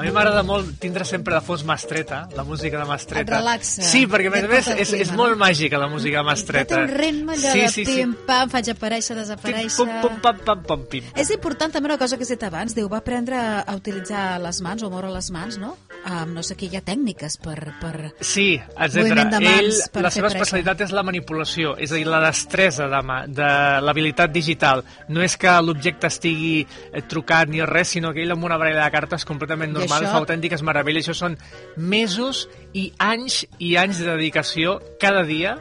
mi 0.10 0.16
m'agrada 0.16 0.42
molt 0.46 0.72
tindre 0.82 1.06
sempre 1.06 1.36
de 1.36 1.42
fons 1.46 1.64
Mastreta, 1.68 2.24
la 2.36 2.44
música 2.48 2.80
de 2.82 2.86
Mastreta. 2.90 3.22
Et 3.22 3.34
relaxa. 3.36 3.86
Sí, 3.86 4.06
perquè 4.10 4.32
a 4.32 4.34
més 4.34 4.48
a 4.48 4.52
més 4.52 4.70
és, 4.86 4.94
és 5.06 5.12
molt 5.16 5.38
màgica 5.40 5.80
la 5.82 5.90
música 5.92 6.24
de 6.24 6.26
Mastreta. 6.30 6.76
té 6.76 6.82
un 6.82 6.96
ritme 6.96 7.36
allò 7.36 7.54
sí, 7.54 7.62
de 7.62 7.70
sí, 7.76 7.86
sí. 7.86 7.98
pim-pam, 8.00 8.50
faig 8.54 8.72
aparèixer, 8.74 9.18
desaparèixer... 9.20 9.78
Pum, 9.78 9.94
pum, 10.02 10.18
pam, 10.24 10.42
pam, 10.46 10.66
pam, 10.66 10.88
pim. 10.90 11.14
És 11.20 11.30
important 11.36 11.76
també 11.76 11.92
una 11.92 12.00
cosa 12.02 12.18
que 12.18 12.26
has 12.26 12.34
dit 12.34 12.48
abans, 12.48 12.76
diu, 12.78 12.90
va 12.92 13.04
aprendre 13.04 13.40
a 13.62 13.78
utilitzar 13.78 14.26
les 14.42 14.64
mans 14.66 14.84
o 14.84 14.92
moure 14.94 15.14
les 15.14 15.30
mans, 15.36 15.62
no? 15.62 15.76
Um, 16.00 16.32
no 16.34 16.42
sé 16.46 16.56
què, 16.56 16.70
hi 16.72 16.78
ha 16.80 16.82
tècniques 16.86 17.36
per... 17.44 17.58
per... 17.82 17.94
Sí, 18.24 18.54
etc. 18.56 19.02
Ell, 19.40 19.72
per 19.94 20.04
la 20.06 20.12
seva 20.14 20.30
especialitat 20.32 20.86
és 20.86 20.94
la 20.96 21.04
manipulació, 21.04 21.74
és 21.78 21.92
a 21.92 21.98
dir, 22.00 22.06
la 22.08 22.22
destresa 22.24 22.88
de, 22.90 23.02
mà, 23.06 23.18
de 23.28 23.50
l'habilitat 23.84 24.32
digital. 24.32 24.84
No 25.12 25.22
és 25.26 25.36
que 25.38 25.52
l'objecte 25.62 26.08
estigui 26.08 26.62
eh, 26.64 27.04
trucat 27.10 27.52
ni 27.52 27.62
res, 27.68 27.92
sinó 27.98 28.14
que 28.16 28.24
ell 28.24 28.32
amb 28.32 28.48
una 28.48 28.58
baralla 28.58 28.86
de 28.88 28.96
cartes 28.96 29.28
completament 29.28 29.76
normal 29.76 30.00
això- 30.06 30.14
fa 30.16 30.22
autèntiques 30.24 30.64
meravelles. 30.64 31.10
Això 31.10 31.18
són 31.26 31.38
mesos 31.76 32.48
i 32.74 32.90
anys 32.98 33.44
i 33.60 33.76
anys 33.76 34.00
de 34.00 34.08
dedicació 34.14 34.80
cada 35.02 35.26
dia 35.28 35.58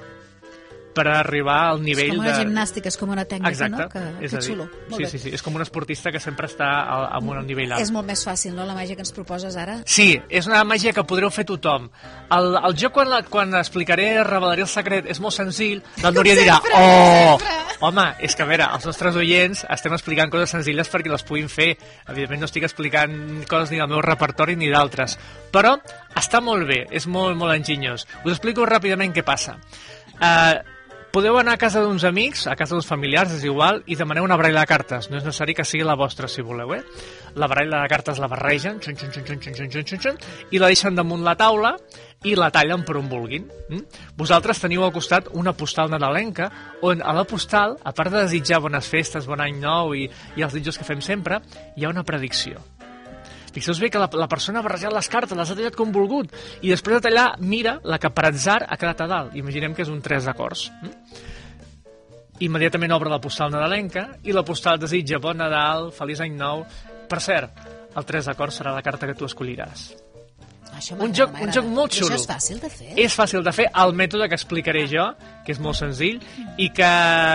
per 0.98 1.06
arribar 1.12 1.58
al 1.70 1.82
És 1.82 1.86
nivell 1.86 2.12
com 2.16 2.24
una 2.24 2.32
de... 2.32 2.42
gimnàstica, 2.42 2.90
és 2.90 2.98
com 2.98 3.12
una 3.14 3.24
tècnica, 3.28 3.54
Exacte, 3.54 3.84
no? 3.84 3.88
Que, 3.92 4.26
és 4.26 4.34
que 4.34 4.42
xulo. 4.44 4.66
Molt 4.88 4.96
sí, 4.96 5.04
bé. 5.04 5.10
sí, 5.12 5.22
sí, 5.22 5.34
és 5.38 5.44
com 5.46 5.54
un 5.58 5.62
esportista 5.64 6.12
que 6.14 6.22
sempre 6.22 6.50
està 6.50 6.70
al, 6.82 7.06
amb 7.20 7.32
un 7.34 7.40
nivell 7.46 7.76
alt. 7.76 7.84
És 7.84 7.92
molt 7.94 8.08
més 8.08 8.24
fàcil, 8.26 8.56
no?, 8.58 8.66
la 8.68 8.74
màgia 8.76 8.98
que 8.98 9.04
ens 9.06 9.14
proposes 9.14 9.56
ara. 9.60 9.78
Sí, 9.86 10.10
és 10.28 10.50
una 10.50 10.64
màgia 10.66 10.94
que 10.96 11.06
podreu 11.08 11.30
fer 11.34 11.46
tothom. 11.48 11.88
El, 12.34 12.50
el 12.58 12.76
joc, 12.80 12.96
quan, 12.98 13.12
la, 13.12 13.22
quan 13.30 13.54
explicaré, 13.60 14.10
revelaré 14.26 14.66
el 14.66 14.70
secret, 14.70 15.06
és 15.08 15.22
molt 15.22 15.36
senzill. 15.36 15.84
La 16.02 16.12
Núria 16.14 16.36
dirà, 16.38 16.58
sempre, 16.58 16.82
oh! 16.82 17.38
sempre." 17.38 17.68
Home, 17.78 18.08
és 18.26 18.34
que 18.34 18.42
a 18.42 18.48
veure, 18.48 18.66
els 18.74 18.86
nostres 18.88 19.14
oients 19.20 19.60
estem 19.70 19.92
explicant 19.94 20.32
coses 20.32 20.50
senzilles 20.50 20.88
perquè 20.90 21.12
les 21.12 21.22
puguin 21.22 21.46
fer. 21.52 21.68
Evidentment 22.08 22.42
no 22.42 22.48
estic 22.48 22.66
explicant 22.66 23.14
coses 23.46 23.70
ni 23.70 23.78
del 23.78 23.92
meu 23.92 24.02
repertori 24.02 24.56
ni 24.58 24.70
d'altres. 24.72 25.14
Però 25.54 25.76
està 26.18 26.42
molt 26.42 26.66
bé, 26.66 26.80
és 26.90 27.06
molt, 27.06 27.38
molt 27.38 27.54
enginyós. 27.54 28.08
Us 28.24 28.32
explico 28.34 28.66
ràpidament 28.66 29.14
què 29.14 29.22
passa. 29.22 29.54
Uh, 30.18 30.58
podeu 31.18 31.34
anar 31.34 31.56
a 31.56 31.58
casa 31.58 31.80
d'uns 31.82 32.04
amics, 32.06 32.44
a 32.46 32.54
casa 32.54 32.76
d'uns 32.76 32.86
familiars, 32.86 33.32
és 33.34 33.42
igual, 33.42 33.80
i 33.90 33.96
demaneu 33.98 34.22
una 34.22 34.36
baralla 34.38 34.62
de 34.62 34.70
cartes. 34.70 35.08
No 35.10 35.16
és 35.18 35.24
necessari 35.26 35.56
que 35.58 35.64
sigui 35.66 35.82
la 35.82 35.96
vostra, 35.98 36.28
si 36.30 36.44
voleu, 36.46 36.76
eh? 36.76 36.84
La 37.34 37.48
baralla 37.50 37.80
de 37.82 37.90
cartes 37.90 38.20
la 38.22 38.28
barregen, 38.30 38.78
xun, 38.78 38.94
xun, 38.94 39.10
xun, 39.10 39.26
xun, 39.26 39.40
xun, 39.42 39.56
xun, 39.56 39.72
xun, 39.72 39.88
xun, 39.88 40.04
xun, 40.04 40.22
i 40.54 40.62
la 40.62 40.70
deixen 40.70 40.94
damunt 40.94 41.26
la 41.26 41.34
taula 41.34 41.74
i 42.22 42.36
la 42.38 42.52
tallen 42.54 42.86
per 42.86 43.00
on 43.02 43.10
vulguin. 43.10 43.50
Mm? 43.66 43.82
Vosaltres 44.14 44.62
teniu 44.62 44.86
al 44.86 44.94
costat 44.94 45.32
una 45.34 45.56
postal 45.58 45.90
nadalenca 45.90 46.52
on 46.86 47.02
a 47.02 47.18
la 47.18 47.26
postal, 47.26 47.74
a 47.82 47.90
part 47.90 48.14
de 48.14 48.22
desitjar 48.22 48.62
bones 48.62 48.86
festes, 48.86 49.26
bon 49.26 49.42
any 49.42 49.58
nou 49.58 49.98
i, 49.98 50.06
i 50.38 50.46
els 50.46 50.54
desitjos 50.54 50.78
que 50.78 50.86
fem 50.86 51.02
sempre, 51.02 51.42
hi 51.74 51.82
ha 51.82 51.90
una 51.90 52.06
predicció. 52.06 52.62
Fixeu-vos 53.58 53.80
bé 53.82 53.90
que 53.90 53.98
la, 53.98 54.06
la 54.14 54.28
persona 54.30 54.60
ha 54.62 54.66
barrejat 54.66 54.94
les 54.94 55.08
cartes, 55.10 55.34
les 55.36 55.50
ha 55.50 55.56
tallat 55.58 55.74
com 55.76 55.90
volgut, 55.92 56.30
i 56.62 56.70
després 56.70 57.00
de 57.00 57.08
tallar 57.08 57.26
mira 57.42 57.78
la 57.84 57.98
que 57.98 58.10
per 58.14 58.28
atzar 58.30 58.60
ha 58.68 58.78
quedat 58.78 59.02
a 59.02 59.08
dalt. 59.10 59.34
Imaginem 59.40 59.74
que 59.74 59.82
és 59.82 59.90
un 59.90 59.98
3 60.04 60.28
d'acords. 60.30 60.68
Mm? 60.82 61.24
Immediatament 62.46 62.92
obre 62.94 63.10
la 63.10 63.18
postal 63.18 63.50
nadalenca 63.50 64.04
i 64.22 64.30
la 64.36 64.44
postal 64.46 64.78
desitja 64.78 65.18
bon 65.18 65.40
Nadal, 65.42 65.88
feliç 65.96 66.20
any 66.22 66.36
nou. 66.38 66.62
Per 67.10 67.18
cert, 67.24 67.64
el 67.98 68.06
3 68.06 68.28
d'acords 68.30 68.60
serà 68.60 68.70
la 68.76 68.82
carta 68.86 69.08
que 69.10 69.16
tu 69.18 69.26
escolliràs. 69.26 69.88
Això 70.78 70.94
Un 71.02 71.10
joc- 71.16 71.34
un 71.42 71.50
joc 71.50 71.66
molt 71.66 71.96
I 71.96 71.98
xulo. 72.04 72.14
Això 72.14 72.20
és 72.20 72.28
fàcil 72.30 72.60
de 72.62 72.70
fer. 72.70 72.92
És 72.94 73.16
fàcil 73.18 73.42
de 73.42 73.52
fer, 73.56 73.66
el 73.74 73.94
mètode 73.98 74.28
que 74.30 74.36
explicaré 74.38 74.84
jo, 74.86 75.08
que 75.44 75.50
és 75.50 75.58
molt 75.58 75.74
senzill, 75.80 76.20
i 76.62 76.68
que 76.70 76.92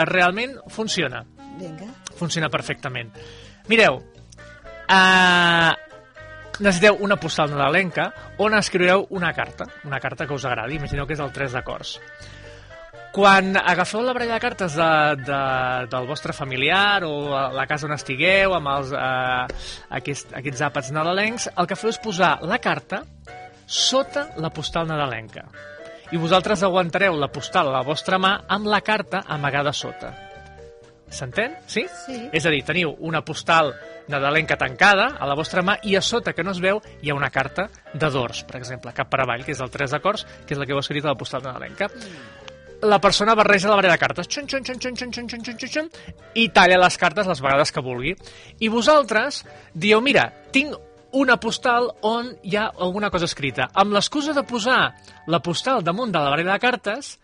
realment 0.08 0.56
funciona. 0.70 1.25
Vinga. 1.60 1.89
Funciona 2.15 2.48
perfectament. 2.50 3.12
Mireu, 3.68 3.98
uh, 4.88 5.72
necessiteu 6.60 7.00
una 7.01 7.17
postal 7.17 7.51
nadalenca 7.53 8.12
on 8.41 8.53
escriureu 8.57 9.07
una 9.10 9.33
carta, 9.33 9.65
una 9.86 10.00
carta 10.00 10.27
que 10.27 10.36
us 10.36 10.45
agradi, 10.45 10.77
imagineu 10.77 11.07
que 11.10 11.17
és 11.17 11.24
el 11.24 11.33
3 11.33 11.57
d'acords. 11.57 11.98
Quan 13.13 13.53
agafeu 13.57 14.01
la 14.01 14.13
baralla 14.15 14.39
de 14.39 14.41
cartes 14.41 14.74
de, 14.74 14.89
de, 15.22 15.41
del 15.91 16.07
vostre 16.10 16.33
familiar 16.33 17.03
o 17.05 17.36
a 17.38 17.43
la 17.53 17.67
casa 17.69 17.86
on 17.86 17.93
estigueu, 17.93 18.55
amb 18.57 18.72
els, 18.72 18.93
eh, 18.98 19.75
aquest, 20.00 20.33
aquests 20.39 20.63
àpats 20.65 20.89
nadalencs, 20.95 21.51
el 21.53 21.69
que 21.69 21.77
feu 21.77 21.93
és 21.93 22.01
posar 22.01 22.39
la 22.41 22.57
carta 22.57 23.03
sota 23.69 24.31
la 24.41 24.50
postal 24.50 24.89
nadalenca. 24.89 25.45
I 26.13 26.17
vosaltres 26.17 26.65
aguantareu 26.65 27.15
la 27.17 27.29
postal 27.33 27.69
a 27.69 27.77
la 27.77 27.86
vostra 27.86 28.17
mà 28.22 28.33
amb 28.50 28.69
la 28.69 28.81
carta 28.81 29.24
amagada 29.29 29.74
sota. 29.74 30.12
S'entén? 31.13 31.60
Sí? 31.69 31.86
Sí. 32.05 32.17
És 32.33 32.45
a 32.45 32.53
dir, 32.53 32.63
teniu 32.65 32.95
una 33.05 33.22
postal 33.22 33.75
nadalenca 34.07 34.57
tancada 34.60 35.13
a 35.19 35.27
la 35.29 35.36
vostra 35.36 35.63
mà 35.63 35.77
i 35.83 35.95
a 35.95 36.01
sota, 36.01 36.33
que 36.33 36.43
no 36.43 36.51
es 36.51 36.62
veu, 36.63 36.81
hi 37.01 37.12
ha 37.12 37.17
una 37.17 37.31
carta 37.31 37.69
de 37.93 38.10
dors, 38.12 38.43
per 38.48 38.57
exemple, 38.60 38.93
cap 38.93 39.10
per 39.10 39.22
avall, 39.24 39.45
que 39.45 39.53
és 39.55 39.62
el 39.63 39.72
3 39.72 39.95
d'acords, 39.95 40.25
que 40.45 40.55
és 40.55 40.60
la 40.60 40.67
que 40.67 40.75
heu 40.75 40.81
escrit 40.81 41.05
a 41.05 41.13
la 41.13 41.19
postal 41.19 41.43
nadalenca. 41.45 41.89
La 42.83 43.00
persona 43.00 43.36
barreja 43.36 43.69
la 43.72 43.77
barrera 43.79 43.95
de 43.95 44.01
cartes 44.01 44.27
xun, 44.27 44.48
xun, 44.50 44.63
xun, 44.65 44.79
xun, 44.79 44.95
xun, 44.95 45.12
xun, 45.13 45.29
xun, 45.29 45.43
xun, 45.45 45.60
xun, 45.60 45.69
xun, 45.75 45.91
i 46.36 46.50
talla 46.51 46.81
les 46.81 46.98
cartes 47.00 47.29
les 47.29 47.41
vegades 47.41 47.72
que 47.72 47.83
vulgui. 47.83 48.15
I 48.60 48.67
vosaltres 48.67 49.45
dieu, 49.74 50.01
mira, 50.03 50.27
tinc 50.51 50.75
una 51.13 51.38
postal 51.38 51.91
on 52.01 52.33
hi 52.43 52.57
ha 52.57 52.67
alguna 52.74 53.10
cosa 53.13 53.29
escrita. 53.29 53.69
Amb 53.74 53.93
l'excusa 53.95 54.33
de 54.33 54.43
posar 54.43 54.81
la 55.27 55.39
postal 55.39 55.83
damunt 55.86 56.12
de 56.12 56.19
la 56.19 56.33
barrera 56.33 56.57
de 56.57 56.63
cartes, 56.63 57.15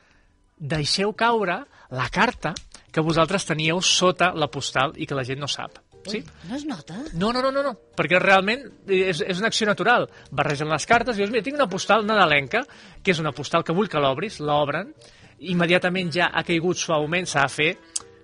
deixeu 0.59 1.11
caure 1.17 1.63
la 1.89 2.07
carta 2.13 2.53
que 2.91 3.01
vosaltres 3.01 3.45
teníeu 3.45 3.81
sota 3.81 4.31
la 4.33 4.47
postal 4.47 4.93
i 4.95 5.07
que 5.09 5.17
la 5.17 5.25
gent 5.25 5.41
no 5.41 5.49
sap. 5.49 5.88
Sí? 6.11 6.23
No 6.49 6.57
es 6.57 6.65
nota? 6.65 6.97
No, 7.13 7.31
no, 7.35 7.43
no, 7.45 7.51
no, 7.55 7.63
no, 7.65 7.73
perquè 7.97 8.19
realment 8.21 8.65
és, 8.87 9.21
és 9.21 9.41
una 9.41 9.51
acció 9.51 9.67
natural. 9.69 10.09
Barregen 10.31 10.71
les 10.71 10.87
cartes 10.89 11.17
i 11.17 11.23
dius, 11.23 11.31
mira, 11.33 11.45
tinc 11.45 11.59
una 11.59 11.69
postal 11.71 12.05
nadalenca, 12.07 12.63
que 13.03 13.15
és 13.15 13.21
una 13.23 13.33
postal 13.35 13.65
que 13.65 13.75
vull 13.75 13.89
que 13.91 14.01
l'obris, 14.01 14.39
l'obren, 14.43 14.93
immediatament 15.39 16.11
ja 16.13 16.31
ha 16.33 16.43
caigut 16.47 16.79
suaument, 16.79 17.29
s'ha 17.29 17.45
de 17.47 17.53
fer 17.53 17.71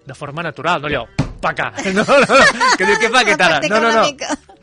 de 0.05 0.17
forma 0.17 0.43
natural, 0.45 0.83
no 0.83 0.91
allò, 0.91 1.05
paca, 1.41 1.71
no, 1.95 2.03
no, 2.03 2.19
no, 2.25 2.73
que 2.77 2.85
diu, 2.85 2.99
què 3.01 3.09
fa 3.09 3.23
aquest 3.23 3.47
ara? 3.47 3.61
No, 3.69 3.81
no, 3.81 3.93
no, 3.95 4.55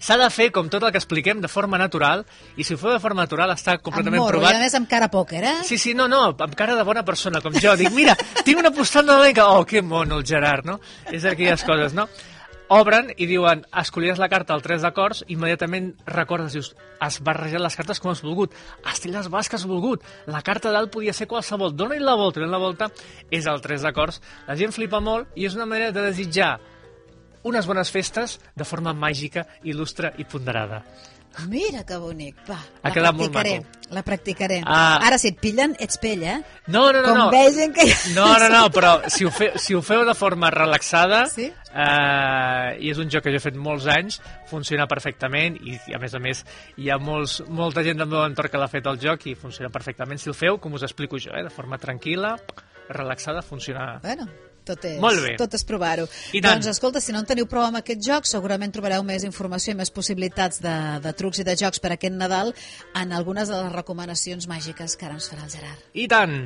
s'ha 0.00 0.16
de 0.16 0.30
fer 0.32 0.48
com 0.50 0.68
tot 0.72 0.82
el 0.86 0.92
que 0.94 0.98
expliquem 0.98 1.42
de 1.44 1.48
forma 1.52 1.78
natural 1.78 2.24
i 2.56 2.64
si 2.64 2.74
ho 2.74 2.80
feu 2.80 2.94
de 2.94 3.02
forma 3.02 3.26
natural 3.26 3.52
està 3.52 3.76
completament 3.78 4.16
amb 4.16 4.24
morro, 4.24 4.40
provat 4.40 4.56
i 4.56 4.60
a 4.60 4.64
més 4.64 4.76
amb 4.78 4.88
cara 4.88 5.10
pòquer, 5.12 5.42
eh? 5.44 5.56
Sí, 5.68 5.76
sí, 5.78 5.94
no, 5.94 6.08
no, 6.08 6.22
amb 6.32 6.56
cara 6.58 6.74
de 6.78 6.86
bona 6.88 7.04
persona, 7.04 7.42
com 7.44 7.54
jo. 7.60 7.76
Dic, 7.76 7.92
mira, 7.94 8.16
tinc 8.46 8.58
una 8.58 8.72
postal 8.74 9.06
nadalenca. 9.06 9.50
Oh, 9.52 9.66
que 9.68 9.84
mono 9.84 10.18
el 10.20 10.26
Gerard, 10.26 10.64
no? 10.66 10.80
És 11.12 11.28
aquelles 11.28 11.64
coses, 11.68 11.92
no? 11.96 12.08
Obren 12.70 13.08
i 13.18 13.26
diuen, 13.26 13.64
escollies 13.80 14.20
la 14.22 14.28
carta 14.30 14.54
al 14.54 14.62
3 14.62 14.84
d'acords, 14.84 15.24
immediatament 15.34 15.88
recordes, 16.06 16.54
dius, 16.54 16.68
has 17.02 17.16
barrejat 17.26 17.64
les 17.64 17.74
cartes 17.74 17.98
com 17.98 18.12
has 18.12 18.22
volgut, 18.22 18.54
has 18.86 19.02
tret 19.02 19.16
les 19.16 19.26
has 19.26 19.64
volgut, 19.66 20.04
la 20.30 20.42
carta 20.46 20.70
dalt 20.70 20.92
podia 20.94 21.12
ser 21.12 21.26
qualsevol, 21.26 21.74
dona-hi 21.74 21.98
la 21.98 22.14
volta, 22.14 22.38
dona 22.38 22.52
la 22.52 22.62
volta, 22.62 22.90
és 23.28 23.46
el 23.50 23.60
3 23.60 23.82
d'acords. 23.82 24.20
La 24.46 24.54
gent 24.54 24.70
flipa 24.70 25.00
molt 25.00 25.34
i 25.34 25.46
és 25.46 25.58
una 25.58 25.66
manera 25.66 25.90
de 25.90 26.06
desitjar 26.12 26.60
unes 27.42 27.66
bones 27.66 27.90
festes 27.90 28.38
de 28.54 28.64
forma 28.64 28.94
màgica, 28.94 29.48
il·lustre 29.64 30.14
i 30.18 30.24
ponderada. 30.24 30.84
Mira 31.48 31.84
que 31.86 31.96
bonic, 31.96 32.36
va. 32.48 32.56
Ha 32.82 32.88
la 32.88 32.94
quedat 32.94 33.14
molt 33.14 33.32
practicaré, 33.32 33.60
maco. 33.60 33.94
La 33.94 34.02
practicaré. 34.02 34.62
Ah. 34.66 34.98
Ara, 35.06 35.18
si 35.18 35.30
et 35.30 35.38
pillen, 35.40 35.76
ets 35.80 35.98
pell, 36.02 36.24
eh? 36.26 36.40
No, 36.66 36.90
no, 36.92 37.00
no, 37.00 37.08
Com 37.08 37.18
no. 37.18 37.26
vegin 37.30 37.72
que... 37.74 37.86
No, 38.16 38.26
no, 38.38 38.48
no, 38.50 38.64
però 38.74 38.96
si 39.08 39.24
ho, 39.24 39.30
fe, 39.34 39.52
si 39.62 39.74
ho 39.74 39.82
feu 39.82 40.04
de 40.06 40.14
forma 40.18 40.50
relaxada, 40.50 41.24
Sí? 41.30 41.48
Eh, 41.74 42.76
i 42.80 42.90
és 42.90 43.00
un 43.02 43.10
joc 43.12 43.24
que 43.26 43.32
jo 43.34 43.40
he 43.40 43.44
fet 43.44 43.58
molts 43.58 43.88
anys, 43.90 44.20
funciona 44.50 44.88
perfectament 44.90 45.58
i, 45.62 45.78
a 45.94 46.02
més 46.02 46.14
a 46.14 46.22
més 46.22 46.44
hi 46.76 46.90
ha 46.90 46.98
molts, 47.00 47.40
molta 47.48 47.84
gent 47.86 48.02
del 48.02 48.10
meu 48.10 48.24
entorn 48.24 48.52
que 48.52 48.60
l'ha 48.60 48.70
fet 48.70 48.86
el 48.90 49.00
joc 49.02 49.26
i 49.30 49.38
funciona 49.38 49.72
perfectament. 49.72 50.20
Si 50.20 50.30
el 50.32 50.38
feu, 50.38 50.60
com 50.62 50.78
us 50.78 50.86
explico 50.86 51.20
jo, 51.20 51.34
eh, 51.36 51.44
de 51.46 51.54
forma 51.54 51.78
tranquil·la, 51.78 52.36
relaxada, 52.90 53.42
funciona... 53.42 53.98
Bueno, 54.02 54.26
tot 54.66 54.84
és, 54.84 54.98
Molt 55.02 55.22
bé. 55.24 55.34
tot 55.40 55.54
és 55.56 55.64
provar-ho. 55.66 56.06
Doncs 56.44 56.70
escolta, 56.72 57.00
si 57.02 57.14
no 57.14 57.22
en 57.22 57.28
teniu 57.28 57.48
prou 57.50 57.64
amb 57.66 57.80
aquest 57.80 58.02
joc, 58.06 58.28
segurament 58.28 58.74
trobareu 58.74 59.04
més 59.06 59.24
informació 59.26 59.74
i 59.74 59.78
més 59.80 59.92
possibilitats 59.94 60.62
de, 60.64 60.76
de 61.04 61.14
trucs 61.16 61.40
i 61.40 61.46
de 61.48 61.56
jocs 61.58 61.82
per 61.82 61.94
aquest 61.96 62.16
Nadal 62.16 62.52
en 62.94 63.14
algunes 63.16 63.48
de 63.48 63.62
les 63.62 63.72
recomanacions 63.72 64.50
màgiques 64.50 64.98
que 64.98 65.08
ara 65.08 65.16
ens 65.18 65.30
farà 65.32 65.46
el 65.46 65.54
Gerard. 65.54 65.86
I 65.94 66.10
tant! 66.10 66.36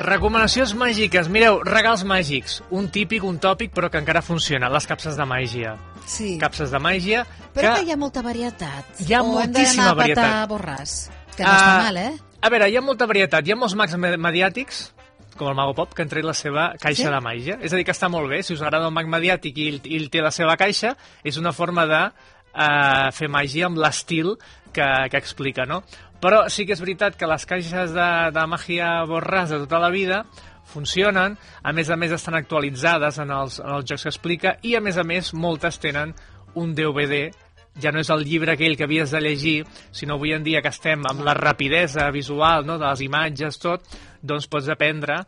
Recomanacions 0.00 0.74
màgiques. 0.78 1.28
Mireu, 1.32 1.58
regals 1.66 2.04
màgics. 2.06 2.60
Un 2.70 2.86
típic, 2.94 3.24
un 3.26 3.38
tòpic, 3.42 3.72
però 3.74 3.90
que 3.90 3.98
encara 3.98 4.22
funciona. 4.22 4.68
Les 4.70 4.86
capses 4.86 5.16
de 5.18 5.24
màgia. 5.26 5.74
Sí, 6.08 6.36
Capses 6.40 6.70
de 6.72 6.78
màgia 6.80 7.24
però 7.52 7.74
que... 7.74 7.80
que 7.82 7.88
hi 7.88 7.92
ha 7.92 7.96
molta 8.00 8.22
varietat. 8.24 8.86
Hi 9.04 9.12
ha 9.12 9.20
o 9.20 9.26
hem 9.26 9.32
moltíssima 9.34 9.88
d'anar 9.88 9.90
a 9.90 9.96
patar 9.96 9.98
varietat. 9.98 10.48
borràs, 10.52 10.92
que 11.36 11.42
no 11.42 11.50
està 11.50 11.72
Ah, 11.74 11.82
mal, 11.82 11.96
eh? 12.00 12.12
A 12.40 12.48
veure, 12.54 12.68
hi 12.70 12.76
ha 12.78 12.84
molta 12.84 13.06
varietat. 13.10 13.44
Hi 13.48 13.52
ha 13.52 13.58
molts 13.58 13.74
mags 13.76 13.96
me- 14.00 14.16
mediàtics, 14.16 14.78
com 15.36 15.50
el 15.50 15.54
Mago 15.58 15.74
Pop, 15.74 15.92
que 15.94 16.02
han 16.06 16.08
tret 16.08 16.24
la 16.24 16.32
seva 16.34 16.70
caixa 16.80 17.04
Sí? 17.08 17.10
de 17.10 17.20
màgia. 17.20 17.58
És 17.60 17.72
a 17.72 17.76
dir, 17.76 17.84
que 17.84 17.92
està 17.92 18.08
molt 18.08 18.30
bé. 18.30 18.42
Si 18.42 18.54
us 18.54 18.62
agrada 18.62 18.86
el 18.88 18.94
mag 18.94 19.06
mediàtic 19.10 19.58
i 19.58 19.68
ell, 19.68 19.80
i 19.84 19.96
ell 19.98 20.08
té 20.10 20.22
la 20.24 20.30
seva 20.30 20.56
caixa, 20.56 20.96
és 21.24 21.36
una 21.36 21.52
forma 21.52 21.84
de 21.86 22.00
eh, 22.54 23.10
fer 23.12 23.28
màgia 23.28 23.66
amb 23.66 23.76
l'estil 23.78 24.36
que, 24.72 24.86
que 25.10 25.16
explica, 25.18 25.66
no? 25.66 25.82
Però 26.18 26.44
sí 26.50 26.66
que 26.66 26.74
és 26.74 26.82
veritat 26.82 27.16
que 27.18 27.28
les 27.30 27.44
caixes 27.46 27.92
de, 27.94 28.08
de 28.34 28.46
màgia 28.50 28.88
borràs 29.06 29.52
de 29.54 29.60
tota 29.64 29.78
la 29.78 29.90
vida 29.94 30.24
funcionen, 30.68 31.36
a 31.62 31.72
més 31.72 31.90
a 31.90 31.96
més 31.96 32.12
estan 32.12 32.36
actualitzades 32.36 33.20
en 33.22 33.30
els, 33.32 33.60
en 33.62 33.76
els 33.78 33.86
jocs 33.88 34.04
que 34.04 34.12
explica 34.12 34.56
i 34.66 34.74
a 34.76 34.82
més 34.84 34.98
a 34.98 35.04
més 35.06 35.32
moltes 35.32 35.78
tenen 35.80 36.12
un 36.58 36.74
DVD 36.74 37.28
ja 37.78 37.92
no 37.94 38.02
és 38.02 38.10
el 38.10 38.24
llibre 38.26 38.56
aquell 38.56 38.74
que 38.76 38.86
havies 38.88 39.12
de 39.14 39.20
llegir, 39.22 39.58
sinó 39.94 40.16
avui 40.18 40.32
en 40.34 40.42
dia 40.42 40.62
que 40.62 40.72
estem 40.72 41.04
amb 41.06 41.22
la 41.26 41.36
rapidesa 41.38 42.08
visual 42.10 42.66
no, 42.66 42.78
de 42.78 42.88
les 42.88 43.04
imatges, 43.06 43.60
tot, 43.62 43.86
doncs 44.22 44.48
pots 44.50 44.68
aprendre 44.74 45.20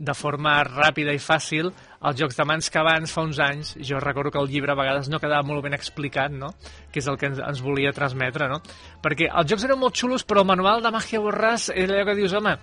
de 0.00 0.14
forma 0.16 0.54
ràpida 0.64 1.12
i 1.12 1.20
fàcil 1.20 1.68
els 2.08 2.16
jocs 2.16 2.38
de 2.38 2.44
mans 2.48 2.70
que 2.72 2.80
abans, 2.80 3.12
fa 3.12 3.20
uns 3.26 3.38
anys, 3.44 3.74
jo 3.84 4.00
recordo 4.00 4.32
que 4.32 4.40
el 4.40 4.48
llibre 4.48 4.72
a 4.72 4.78
vegades 4.78 5.10
no 5.12 5.20
quedava 5.20 5.44
molt 5.44 5.60
ben 5.66 5.76
explicat, 5.76 6.32
no? 6.32 6.54
que 6.90 7.02
és 7.02 7.08
el 7.12 7.18
que 7.20 7.28
ens, 7.28 7.42
ens 7.44 7.60
volia 7.60 7.92
transmetre, 7.92 8.48
no? 8.48 8.62
perquè 9.04 9.28
els 9.28 9.50
jocs 9.50 9.68
eren 9.68 9.78
molt 9.78 10.00
xulos, 10.00 10.24
però 10.24 10.40
el 10.40 10.48
manual 10.48 10.80
de 10.80 10.92
Magia 10.94 11.20
Borràs 11.20 11.68
és 11.74 11.90
allò 11.92 12.06
que 12.08 12.16
dius, 12.16 12.32
home, 12.32 12.56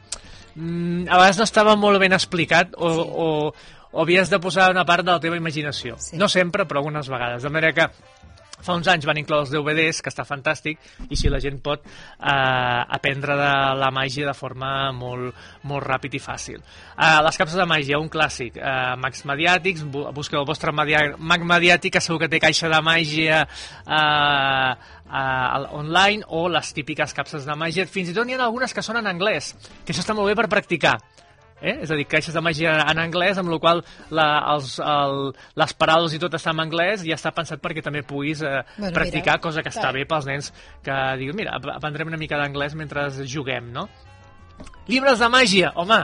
mm, 0.55 1.05
a 1.05 1.21
vegades 1.21 1.37
no 1.37 1.45
estava 1.45 1.77
molt 1.77 2.01
ben 2.01 2.17
explicat 2.17 2.73
o, 2.75 2.89
Sí. 2.89 3.07
o, 3.13 3.27
o 3.91 4.01
havies 4.01 4.33
de 4.33 4.39
posar 4.41 4.71
una 4.73 4.85
part 4.85 5.05
de 5.05 5.13
la 5.13 5.21
teva 5.21 5.37
imaginació. 5.37 5.95
Sí. 6.01 6.17
No 6.17 6.27
sempre, 6.27 6.65
però 6.65 6.81
algunes 6.81 7.07
vegades. 7.07 7.45
De 7.45 7.49
manera 7.53 7.73
que 7.73 7.85
fa 8.61 8.73
uns 8.75 8.87
anys 8.89 9.05
van 9.05 9.17
incloure 9.21 9.45
els 9.45 9.51
DVDs, 9.53 10.01
que 10.01 10.09
està 10.09 10.23
fantàstic, 10.27 10.79
i 11.09 11.15
si 11.15 11.29
la 11.29 11.39
gent 11.39 11.59
pot 11.63 11.83
eh, 11.85 12.81
aprendre 12.97 13.35
de 13.37 13.49
la 13.79 13.91
màgia 13.93 14.25
de 14.27 14.33
forma 14.33 14.91
molt, 14.91 15.35
molt 15.69 15.85
ràpid 15.85 16.15
i 16.17 16.21
fàcil. 16.23 16.57
Eh, 16.97 17.19
les 17.23 17.37
capses 17.37 17.57
de 17.59 17.65
màgia, 17.69 17.99
un 18.01 18.09
clàssic. 18.09 18.57
Eh, 18.57 18.95
mags 18.97 19.23
mediàtics, 19.29 19.83
bu- 19.85 20.07
busqueu 20.13 20.41
el 20.41 20.47
vostre 20.49 20.71
mag 20.73 21.43
mediàtic, 21.45 21.93
que 21.93 22.01
segur 22.01 22.19
que 22.25 22.29
té 22.33 22.39
caixa 22.39 22.69
de 22.69 22.81
màgia 22.81 23.43
eh, 23.43 24.71
eh, 25.07 25.67
online, 25.77 26.23
o 26.27 26.47
les 26.49 26.73
típiques 26.73 27.13
capses 27.13 27.45
de 27.45 27.55
màgia. 27.55 27.85
Fins 27.87 28.09
i 28.09 28.13
tot 28.17 28.25
n'hi 28.27 28.35
ha 28.35 28.43
algunes 28.47 28.73
que 28.73 28.83
són 28.83 28.97
en 28.97 29.07
anglès, 29.07 29.53
que 29.85 29.93
això 29.93 30.01
està 30.03 30.15
molt 30.17 30.27
bé 30.31 30.35
per 30.35 30.49
practicar. 30.49 30.97
Eh? 31.61 31.73
És 31.81 31.89
a 31.89 31.95
dir, 31.97 32.03
caixes 32.05 32.35
de 32.37 32.41
màgia 32.45 32.75
en 32.85 32.99
anglès, 33.01 33.37
amb 33.41 33.49
la 33.49 33.57
qual 33.57 33.79
la, 34.13 34.27
els, 34.53 34.75
el, 34.77 35.31
les 35.57 35.73
paraules 35.73 36.13
i 36.13 36.19
tot 36.21 36.35
està 36.37 36.51
en 36.53 36.59
anglès 36.61 37.01
i 37.01 37.09
ja 37.09 37.17
està 37.17 37.31
pensat 37.33 37.61
perquè 37.63 37.81
també 37.81 38.03
puguis 38.05 38.43
eh, 38.45 38.59
Bueno, 38.77 38.93
practicar, 38.93 39.39
mira, 39.39 39.41
cosa 39.41 39.63
que 39.65 39.71
està 39.73 39.87
clar. 39.89 39.93
bé 39.97 40.05
pels 40.05 40.27
nens 40.29 40.51
que 40.85 40.97
diguin, 41.17 41.35
mira, 41.39 41.55
ap- 41.57 41.71
aprendrem 41.79 42.11
una 42.13 42.19
mica 42.21 42.37
d'anglès 42.37 42.75
mentre 42.77 43.07
juguem, 43.25 43.71
no? 43.73 43.87
Llibres 44.87 45.17
de 45.19 45.27
màgia, 45.33 45.71
home, 45.75 46.03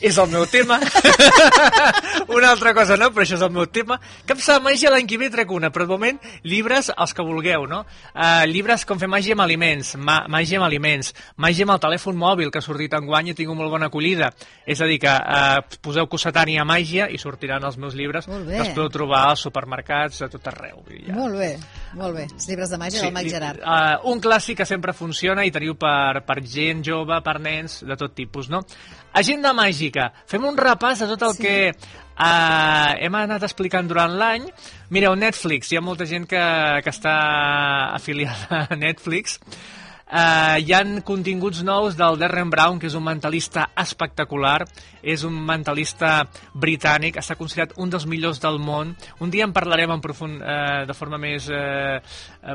és 0.00 0.18
el 0.18 0.28
meu 0.32 0.46
tema. 0.46 0.78
una 2.28 2.50
altra 2.50 2.74
cosa 2.74 2.96
no, 2.96 3.10
però 3.12 3.24
això 3.24 3.36
és 3.38 3.44
el 3.44 3.52
meu 3.54 3.66
tema. 3.72 3.98
Capsa 4.26 4.58
de 4.58 4.64
màgia 4.64 4.90
l'any 4.92 5.06
que 5.10 5.18
ve 5.20 5.30
trec 5.32 5.50
una, 5.54 5.70
però 5.74 5.86
de 5.86 5.92
moment 5.94 6.20
llibres 6.46 6.90
els 6.94 7.14
que 7.14 7.24
vulgueu, 7.26 7.66
no? 7.70 7.82
Uh, 8.14 8.44
llibres 8.50 8.84
com 8.88 9.00
fer 9.00 9.08
màgia 9.10 9.36
amb 9.36 9.44
aliments, 9.44 9.94
mà, 10.00 10.22
màgia 10.32 10.58
amb 10.60 10.66
aliments, 10.68 11.12
màgia 11.40 11.66
amb 11.66 11.74
el 11.76 11.82
telèfon 11.84 12.18
mòbil 12.18 12.50
que 12.52 12.60
ha 12.62 12.64
sortit 12.64 12.94
en 12.98 13.06
guany 13.08 13.30
i 13.30 13.34
ha 13.34 13.38
tingut 13.38 13.58
molt 13.58 13.72
bona 13.72 13.90
acollida. 13.92 14.32
És 14.66 14.80
a 14.80 14.88
dir, 14.90 14.98
que 15.02 15.12
uh, 15.12 15.78
poseu 15.84 16.08
Cossetània 16.10 16.64
Màgia 16.68 17.08
i 17.12 17.18
sortiran 17.20 17.64
els 17.68 17.78
meus 17.80 17.94
llibres 17.98 18.26
que 18.28 18.60
els 18.60 18.72
podeu 18.74 18.90
trobar 18.92 19.24
als 19.30 19.44
supermercats 19.46 20.22
a 20.24 20.30
tot 20.32 20.46
arreu. 20.52 20.82
Ja. 20.94 21.14
Molt 21.16 21.38
bé, 21.38 21.52
molt 21.98 22.16
bé. 22.16 22.26
Els 22.32 22.48
llibres 22.50 22.72
de 22.72 22.78
màgia 22.80 23.02
del 23.04 23.14
Mag 23.14 23.26
li- 23.28 23.34
Gerard. 23.34 23.60
Uh, 23.64 24.10
un 24.12 24.20
clàssic 24.24 24.58
que 24.62 24.66
sempre 24.68 24.92
funciona 24.96 25.44
i 25.44 25.52
teniu 25.54 25.76
per, 25.80 26.22
per 26.26 26.40
gent 26.44 26.82
jove, 26.86 27.20
per 27.24 27.38
nens, 27.42 27.80
de 27.86 27.96
tot 28.00 28.14
tipus, 28.16 28.48
no? 28.52 28.64
Agenda 29.14 29.52
màgica. 29.54 29.93
Fem 30.30 30.44
un 30.44 30.56
repàs 30.58 31.02
de 31.02 31.08
tot 31.14 31.22
el 31.28 31.34
Sí. 31.36 31.42
que 31.42 31.56
uh, 31.70 32.90
hem 32.98 33.14
anat 33.14 33.42
explicant 33.42 33.88
durant 33.88 34.10
l'any. 34.10 34.48
Mireu, 34.90 35.14
Netflix. 35.16 35.72
Hi 35.72 35.78
ha 35.78 35.84
molta 35.84 36.06
gent 36.06 36.26
que, 36.26 36.42
que 36.82 36.90
està 36.90 37.14
afiliada 37.94 38.66
a 38.70 38.76
Netflix. 38.76 39.40
Uh, 40.04 40.60
hi 40.60 40.72
han 40.76 41.00
continguts 41.02 41.62
nous 41.64 41.96
del 41.96 42.18
Darren 42.20 42.50
Brown, 42.52 42.78
que 42.78 42.86
és 42.86 42.94
un 42.94 43.02
mentalista 43.02 43.70
espectacular, 43.80 44.60
és 45.02 45.24
un 45.24 45.34
mentalista 45.46 46.28
britànic, 46.52 47.16
està 47.18 47.34
considerat 47.40 47.72
un 47.80 47.90
dels 47.90 48.06
millors 48.06 48.38
del 48.42 48.60
món. 48.60 48.92
Un 49.24 49.32
dia 49.32 49.48
en 49.48 49.54
parlarem 49.56 49.90
en 49.90 50.04
profund, 50.04 50.42
uh, 50.42 50.84
de 50.86 50.94
forma 50.94 51.18
més 51.18 51.48
uh, 51.50 51.98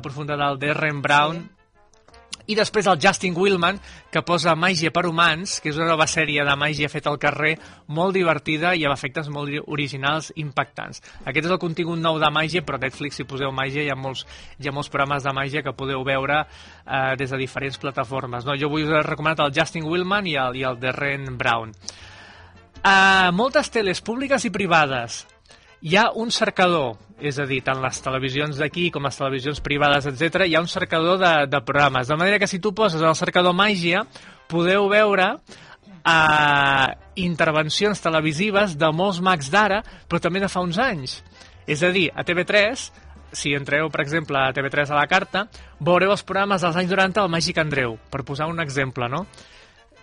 profunda 0.06 0.38
del 0.38 0.60
Darren 0.62 1.02
Brown, 1.02 1.42
sí 1.42 1.59
i 2.50 2.56
després 2.58 2.88
el 2.90 2.98
Justin 2.98 3.36
Willman, 3.38 3.78
que 4.10 4.24
posa 4.26 4.56
Màgia 4.58 4.90
per 4.90 5.04
humans, 5.06 5.60
que 5.62 5.70
és 5.70 5.78
una 5.78 5.92
nova 5.92 6.08
sèrie 6.10 6.42
de 6.46 6.56
màgia 6.58 6.90
feta 6.90 7.12
al 7.12 7.20
carrer, 7.22 7.52
molt 7.94 8.18
divertida 8.18 8.74
i 8.74 8.88
amb 8.88 8.96
efectes 8.96 9.30
molt 9.30 9.54
originals, 9.70 10.32
impactants. 10.42 11.04
Aquest 11.30 11.46
és 11.46 11.54
el 11.54 11.62
contingut 11.62 12.02
nou 12.02 12.18
de 12.18 12.32
màgia, 12.34 12.66
però 12.66 12.80
a 12.80 12.84
Netflix, 12.88 13.22
si 13.22 13.28
poseu 13.30 13.54
màgia, 13.54 13.86
hi 13.86 13.94
ha 13.94 13.98
molts, 14.00 14.26
hi 14.58 14.70
ha 14.70 14.74
molts 14.74 14.90
programes 14.90 15.28
de 15.28 15.34
màgia 15.38 15.62
que 15.62 15.76
podeu 15.78 16.02
veure 16.08 16.42
eh, 16.42 17.16
des 17.22 17.30
de 17.30 17.38
diferents 17.38 17.78
plataformes. 17.78 18.50
No? 18.50 18.58
Jo 18.58 18.74
vull 18.74 18.90
recomanar 19.06 19.46
el 19.46 19.54
Justin 19.54 19.86
Willman 19.86 20.26
i 20.26 20.34
el, 20.42 20.58
i 20.58 20.66
el 20.66 20.82
Darren 20.82 21.36
Brown. 21.38 21.76
Uh, 22.80 23.30
moltes 23.36 23.68
teles 23.76 24.00
públiques 24.02 24.46
i 24.48 24.50
privades 24.56 25.26
hi 25.82 25.96
ha 25.96 26.10
un 26.12 26.32
cercador, 26.32 26.98
és 27.20 27.40
a 27.40 27.46
dir, 27.48 27.62
tant 27.64 27.80
les 27.84 28.02
televisions 28.04 28.60
d'aquí 28.60 28.90
com 28.92 29.06
les 29.08 29.18
televisions 29.20 29.62
privades, 29.64 30.08
etc, 30.10 30.46
hi 30.48 30.56
ha 30.56 30.64
un 30.64 30.72
cercador 30.72 31.20
de, 31.22 31.34
de 31.52 31.62
programes. 31.66 32.08
De 32.08 32.18
manera 32.20 32.40
que 32.40 32.48
si 32.48 32.60
tu 32.60 32.74
poses 32.76 33.02
el 33.02 33.16
cercador 33.16 33.56
Màgia, 33.56 34.04
podeu 34.52 34.90
veure 34.92 35.30
eh, 36.04 36.88
intervencions 37.24 38.02
televisives 38.04 38.76
de 38.80 38.92
molts 38.96 39.22
mags 39.24 39.52
d'ara, 39.52 39.84
però 40.08 40.22
també 40.24 40.44
de 40.44 40.52
fa 40.52 40.64
uns 40.66 40.80
anys. 40.84 41.20
És 41.70 41.84
a 41.84 41.94
dir, 41.96 42.10
a 42.12 42.26
TV3, 42.26 42.90
si 43.32 43.54
entreu, 43.54 43.92
per 43.94 44.02
exemple, 44.02 44.40
a 44.40 44.52
TV3 44.56 44.92
a 44.92 44.98
la 44.98 45.08
carta, 45.08 45.46
veureu 45.80 46.12
els 46.16 46.26
programes 46.26 46.66
dels 46.66 46.76
anys 46.76 46.92
90 46.92 47.22
del 47.22 47.32
Màgic 47.32 47.60
Andreu, 47.62 47.96
per 48.10 48.26
posar 48.26 48.50
un 48.50 48.60
exemple, 48.64 49.08
no? 49.12 49.26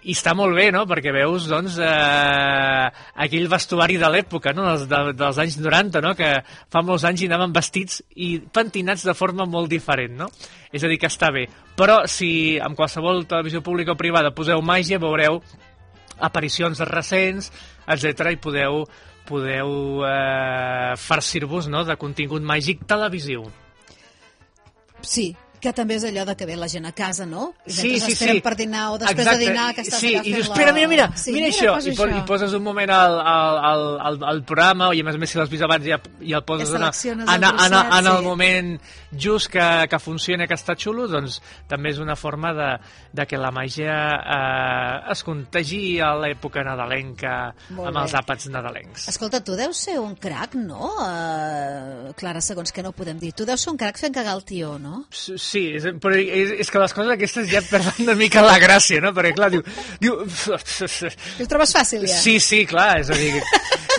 I 0.07 0.15
està 0.15 0.37
molt 0.39 0.55
bé, 0.55 0.69
no?, 0.75 0.85
perquè 0.87 1.11
veus, 1.15 1.49
doncs, 1.51 1.81
eh, 1.83 2.87
aquell 3.25 3.49
vestuari 3.51 3.97
de 3.99 4.11
l'època, 4.13 4.53
no?, 4.55 4.67
dels, 4.69 4.85
de, 4.91 5.15
dels 5.19 5.41
anys 5.43 5.57
90, 5.59 6.03
no?, 6.05 6.13
que 6.19 6.31
fa 6.73 6.83
molts 6.87 7.07
anys 7.09 7.25
hi 7.25 7.31
anaven 7.31 7.55
vestits 7.57 8.05
i 8.15 8.37
pentinats 8.55 9.03
de 9.07 9.17
forma 9.19 9.49
molt 9.51 9.73
diferent, 9.73 10.15
no? 10.21 10.31
És 10.71 10.85
a 10.85 10.91
dir, 10.91 11.01
que 11.03 11.11
està 11.11 11.33
bé. 11.35 11.47
Però 11.79 12.05
si 12.11 12.31
amb 12.63 12.79
qualsevol 12.79 13.25
televisió 13.27 13.65
pública 13.67 13.97
o 13.97 13.99
privada 13.99 14.35
poseu 14.37 14.63
màgia, 14.63 15.03
veureu 15.03 15.41
aparicions 16.23 16.79
recents, 16.87 17.51
etc 17.91 18.31
i 18.37 18.41
podeu, 18.43 18.85
podeu 19.27 20.05
eh, 20.07 20.95
farcir-vos 21.03 21.67
no?, 21.73 21.83
de 21.89 21.99
contingut 21.99 22.47
màgic 22.47 22.87
televisiu. 22.87 23.49
Sí, 25.03 25.33
que 25.61 25.73
també 25.77 25.97
és 25.99 26.05
allò 26.09 26.25
de 26.29 26.35
que 26.37 26.47
ve 26.49 26.57
la 26.59 26.69
gent 26.69 26.87
a 26.89 26.93
casa, 26.97 27.27
no? 27.27 27.53
I 27.67 27.73
sí, 27.73 27.93
sí, 28.01 28.15
sí. 28.19 28.41
per 28.45 28.55
dinar 28.59 28.91
o 28.95 28.99
després 29.01 29.27
Exacte. 29.27 29.39
de 29.39 29.51
dinar 29.51 29.67
que 29.75 29.85
estàs 29.87 30.03
sí, 30.03 30.13
i 30.17 30.33
dius, 30.33 30.51
espera, 30.51 30.73
mira, 30.77 30.89
mira, 30.89 31.09
sí, 31.15 31.33
mira, 31.33 31.49
mira 31.49 31.55
això. 31.55 31.75
I, 31.77 31.93
això. 31.93 32.09
I 32.13 32.23
poses 32.29 32.55
un 32.57 32.65
moment 32.65 32.93
al, 32.93 33.19
al, 33.21 33.89
al, 34.11 34.21
al 34.33 34.43
programa, 34.49 34.91
i 34.95 35.03
a 35.03 35.09
més 35.09 35.19
a 35.19 35.23
més 35.23 35.33
si 35.33 35.41
l'has 35.41 35.53
vist 35.53 35.67
abans 35.67 35.87
ja, 35.87 36.01
ja 36.21 36.41
el 36.41 36.47
poses 36.47 36.73
en, 36.77 36.87
en, 36.87 37.27
en, 37.27 37.49
en, 37.49 37.79
en 37.99 38.11
el 38.13 38.23
moment 38.25 38.77
just 39.13 39.51
que, 39.53 39.67
que 39.91 39.99
funciona, 40.03 40.47
que 40.47 40.57
està 40.59 40.77
xulo, 40.79 41.07
doncs 41.11 41.41
també 41.69 41.93
és 41.95 42.01
una 42.03 42.17
forma 42.17 42.53
de, 42.57 42.71
de 43.17 43.27
que 43.27 43.41
la 43.41 43.53
màgia 43.55 43.97
eh, 44.21 45.13
es 45.13 45.23
contagi 45.27 45.99
a 46.05 46.13
l'època 46.21 46.65
nadalenca 46.67 47.37
Molt 47.71 47.91
amb 47.91 47.97
bé. 47.99 48.05
els 48.05 48.17
àpats 48.19 48.51
nadalencs. 48.53 49.09
Escolta, 49.13 49.43
tu 49.45 49.57
deus 49.59 49.79
ser 49.89 49.99
un 50.03 50.15
crac, 50.21 50.57
no? 50.59 50.93
Uh, 51.01 52.13
Clara, 52.19 52.43
segons 52.45 52.73
que 52.73 52.85
no 52.85 52.93
podem 52.97 53.21
dir. 53.23 53.33
Tu 53.37 53.47
deus 53.49 53.63
ser 53.63 53.73
un 53.73 53.81
crac 53.81 53.99
fent 54.01 54.15
cagar 54.17 54.37
el 54.37 54.45
tio, 54.47 54.77
no? 54.83 55.05
Sí, 55.11 55.37
Sí, 55.47 55.62
és, 55.79 55.87
però 56.03 56.17
és, 56.19 56.53
és 56.65 56.71
que 56.73 56.83
les 56.83 56.95
coses 56.97 57.15
aquestes 57.15 57.50
ja 57.53 57.62
perden 57.71 58.07
una 58.07 58.17
mica 58.19 58.45
la 58.45 58.59
gràcia, 58.62 59.03
no? 59.05 59.12
Perquè, 59.17 59.35
clar, 59.37 59.53
diu... 59.55 59.62
diu... 60.03 60.19
Ho 60.26 61.50
trobes 61.50 61.76
fàcil, 61.76 62.07
ja? 62.09 62.19
Sí, 62.19 62.38
sí, 62.43 62.65
clar, 62.69 62.97
és 63.05 63.12
a 63.15 63.21
dir... 63.21 63.45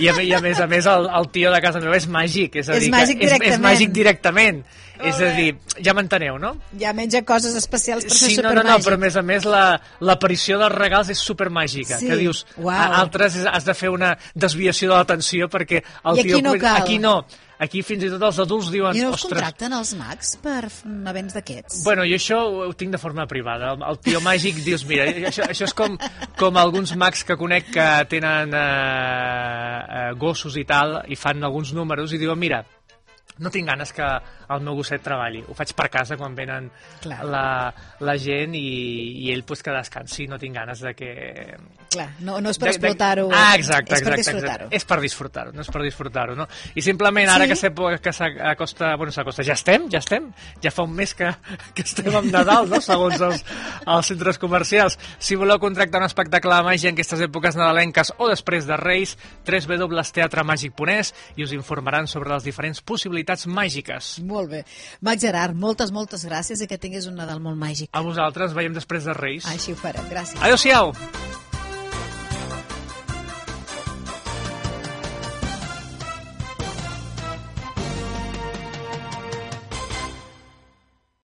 I 0.01 0.10
a, 0.12 0.18
i 0.22 0.34
a 0.36 0.42
més 0.44 0.60
a 0.62 0.68
més 0.70 0.89
el, 0.89 1.08
el 1.20 1.30
tio 1.34 1.54
de 1.54 1.62
casa 1.63 1.82
meva 1.84 1.98
és 1.98 2.10
màgic, 2.12 2.60
és 2.62 2.70
a 2.70 2.75
és 2.77 2.86
dir, 2.86 2.92
màgic 2.94 3.24
és, 3.25 3.38
és 3.54 3.63
màgic 3.63 3.96
directament. 3.96 4.62
Oh, 4.98 5.06
és 5.06 5.20
a 5.22 5.27
dir, 5.36 5.51
ja 5.86 5.94
m'enteneu, 5.94 6.39
no? 6.42 6.56
Ja 6.82 6.89
menja 6.98 7.22
coses 7.25 7.54
especials 7.60 8.08
per 8.08 8.16
sí, 8.18 8.32
ser 8.34 8.46
no, 8.48 8.56
no, 8.58 8.63
no, 8.66 8.77
però 8.82 8.98
a 8.98 9.01
més 9.01 9.18
a 9.20 9.22
més 9.25 9.46
l'aparició 9.46 10.58
dels 10.62 10.74
regals 10.74 11.12
és 11.13 11.22
supermàgica, 11.22 12.00
sí. 12.02 12.10
que 12.10 12.17
dius, 12.17 12.48
wow. 12.58 12.74
a, 12.74 12.88
altres 13.04 13.38
has 13.45 13.67
de 13.67 13.78
fer 13.78 13.93
una 13.93 14.15
desviació 14.34 14.89
de 14.89 14.98
l'atenció 14.98 15.52
perquè 15.54 15.84
el 15.84 16.24
I 16.24 16.26
tio... 16.26 16.39
aquí 16.39 16.48
no 16.48 16.56
cal. 16.58 16.82
Aquí 16.82 16.98
no 17.04 17.19
Aquí 17.58 17.82
fins 17.82 18.04
i 18.06 18.10
tot 18.12 18.21
els 18.21 18.38
adults 18.43 18.67
diuen... 18.69 18.93
I 18.93 19.02
no 19.02 19.15
us 19.15 19.24
contracten 19.26 19.74
els 19.74 19.95
mags 19.98 20.36
per 20.43 20.67
events 20.69 21.34
d'aquests? 21.34 21.80
Bueno, 21.88 22.04
jo 22.06 22.19
això 22.19 22.38
ho 22.67 22.74
tinc 22.78 22.93
de 22.93 23.00
forma 23.02 23.26
privada. 23.30 23.71
El, 23.74 23.86
el 23.89 23.98
tio 24.06 24.21
màgic 24.21 24.60
dius, 24.62 24.84
mira, 24.89 25.08
això, 25.32 25.48
això 25.50 25.65
és 25.65 25.74
com, 25.78 25.98
com 26.38 26.60
alguns 26.62 26.93
mags 27.02 27.26
que 27.26 27.38
conec 27.39 27.71
que 27.74 27.88
tenen 28.12 28.54
eh, 28.54 29.80
eh, 29.88 30.12
gossos 30.19 30.58
i 30.58 30.65
tal, 30.67 31.02
i 31.08 31.15
fan 31.15 31.43
alguns 31.43 31.73
números 31.73 32.13
i 32.13 32.19
diuen, 32.21 32.39
mira, 32.39 32.63
no 33.39 33.52
tinc 33.54 33.69
ganes 33.69 33.93
que 33.93 34.08
el 34.53 34.63
meu 34.63 34.77
gosset 34.79 35.03
treballi. 35.03 35.43
Ho 35.47 35.55
faig 35.57 35.73
per 35.77 35.89
casa 35.93 36.17
quan 36.19 36.36
venen 36.38 36.69
la, 37.05 37.73
la 37.99 38.15
gent 38.21 38.55
i, 38.57 38.67
i 39.25 39.31
ell 39.33 39.43
pues, 39.47 39.63
que 39.65 39.73
descansi. 39.75 40.27
No 40.31 40.39
tinc 40.39 40.55
ganes 40.57 40.83
de 40.83 40.93
que... 40.97 41.12
Clar, 41.91 42.07
no, 42.27 42.39
no 42.43 42.51
és 42.51 42.60
per 42.62 42.71
explotar-ho. 42.71 43.27
Ah, 43.31 43.55
exacte, 43.57 43.95
és 43.95 44.01
exacte, 44.01 44.10
per 44.10 44.17
disfrutar-ho. 44.21 44.69
És 44.75 44.88
per 44.88 44.99
disfrutar-ho, 45.03 45.53
no 45.55 45.63
és 45.63 45.71
per 45.73 45.83
disfrutar-ho, 45.83 46.36
no? 46.38 46.47
I 46.75 46.83
simplement 46.86 47.31
ara 47.31 47.47
sí? 47.47 47.71
que 48.03 48.13
s'acosta, 48.13 48.93
bueno, 48.99 49.13
s'acosta, 49.15 49.45
ja 49.47 49.55
estem, 49.57 49.88
ja 49.91 50.01
estem, 50.03 50.29
ja 50.63 50.71
fa 50.73 50.86
un 50.88 50.93
mes 50.95 51.13
que, 51.17 51.31
que 51.75 51.86
estem 51.88 52.12
amb 52.15 52.31
Nadal, 52.33 52.69
no?, 52.71 52.81
segons 52.83 53.21
els, 53.23 53.43
els 53.86 54.12
centres 54.12 54.39
comercials. 54.41 54.99
Si 55.19 55.39
voleu 55.39 55.60
contractar 55.63 56.01
un 56.03 56.07
espectacle 56.07 56.60
de 56.60 56.67
màgia 56.67 56.91
en 56.91 56.97
aquestes 56.97 57.23
èpoques 57.27 57.57
nadalenques 57.60 58.13
o 58.17 58.29
després 58.29 58.67
de 58.67 58.77
Reis, 58.79 59.15
www.teatremàgic.es 59.47 61.13
i 61.38 61.47
us 61.47 61.55
informaran 61.55 62.07
sobre 62.12 62.33
les 62.36 62.45
diferents 62.47 62.83
possibilitats 62.83 63.47
màgiques. 63.47 64.17
Molt 64.27 64.37
molt 64.38 64.54
bé. 64.54 64.63
Mac 65.06 65.21
Gerard, 65.23 65.58
moltes, 65.58 65.93
moltes 65.95 66.26
gràcies 66.30 66.62
i 66.63 66.69
que 66.69 66.80
tinguis 66.82 67.10
un 67.10 67.17
Nadal 67.19 67.41
molt 67.43 67.60
màgic. 67.60 67.91
A 67.97 68.06
vosaltres, 68.06 68.56
veiem 68.58 68.78
després 68.78 69.10
de 69.10 69.17
Reis. 69.17 69.50
Així 69.50 69.73
ho 69.73 69.80
farem, 69.82 70.06
gràcies. 70.13 70.39
Adéu-siau! 70.41 70.93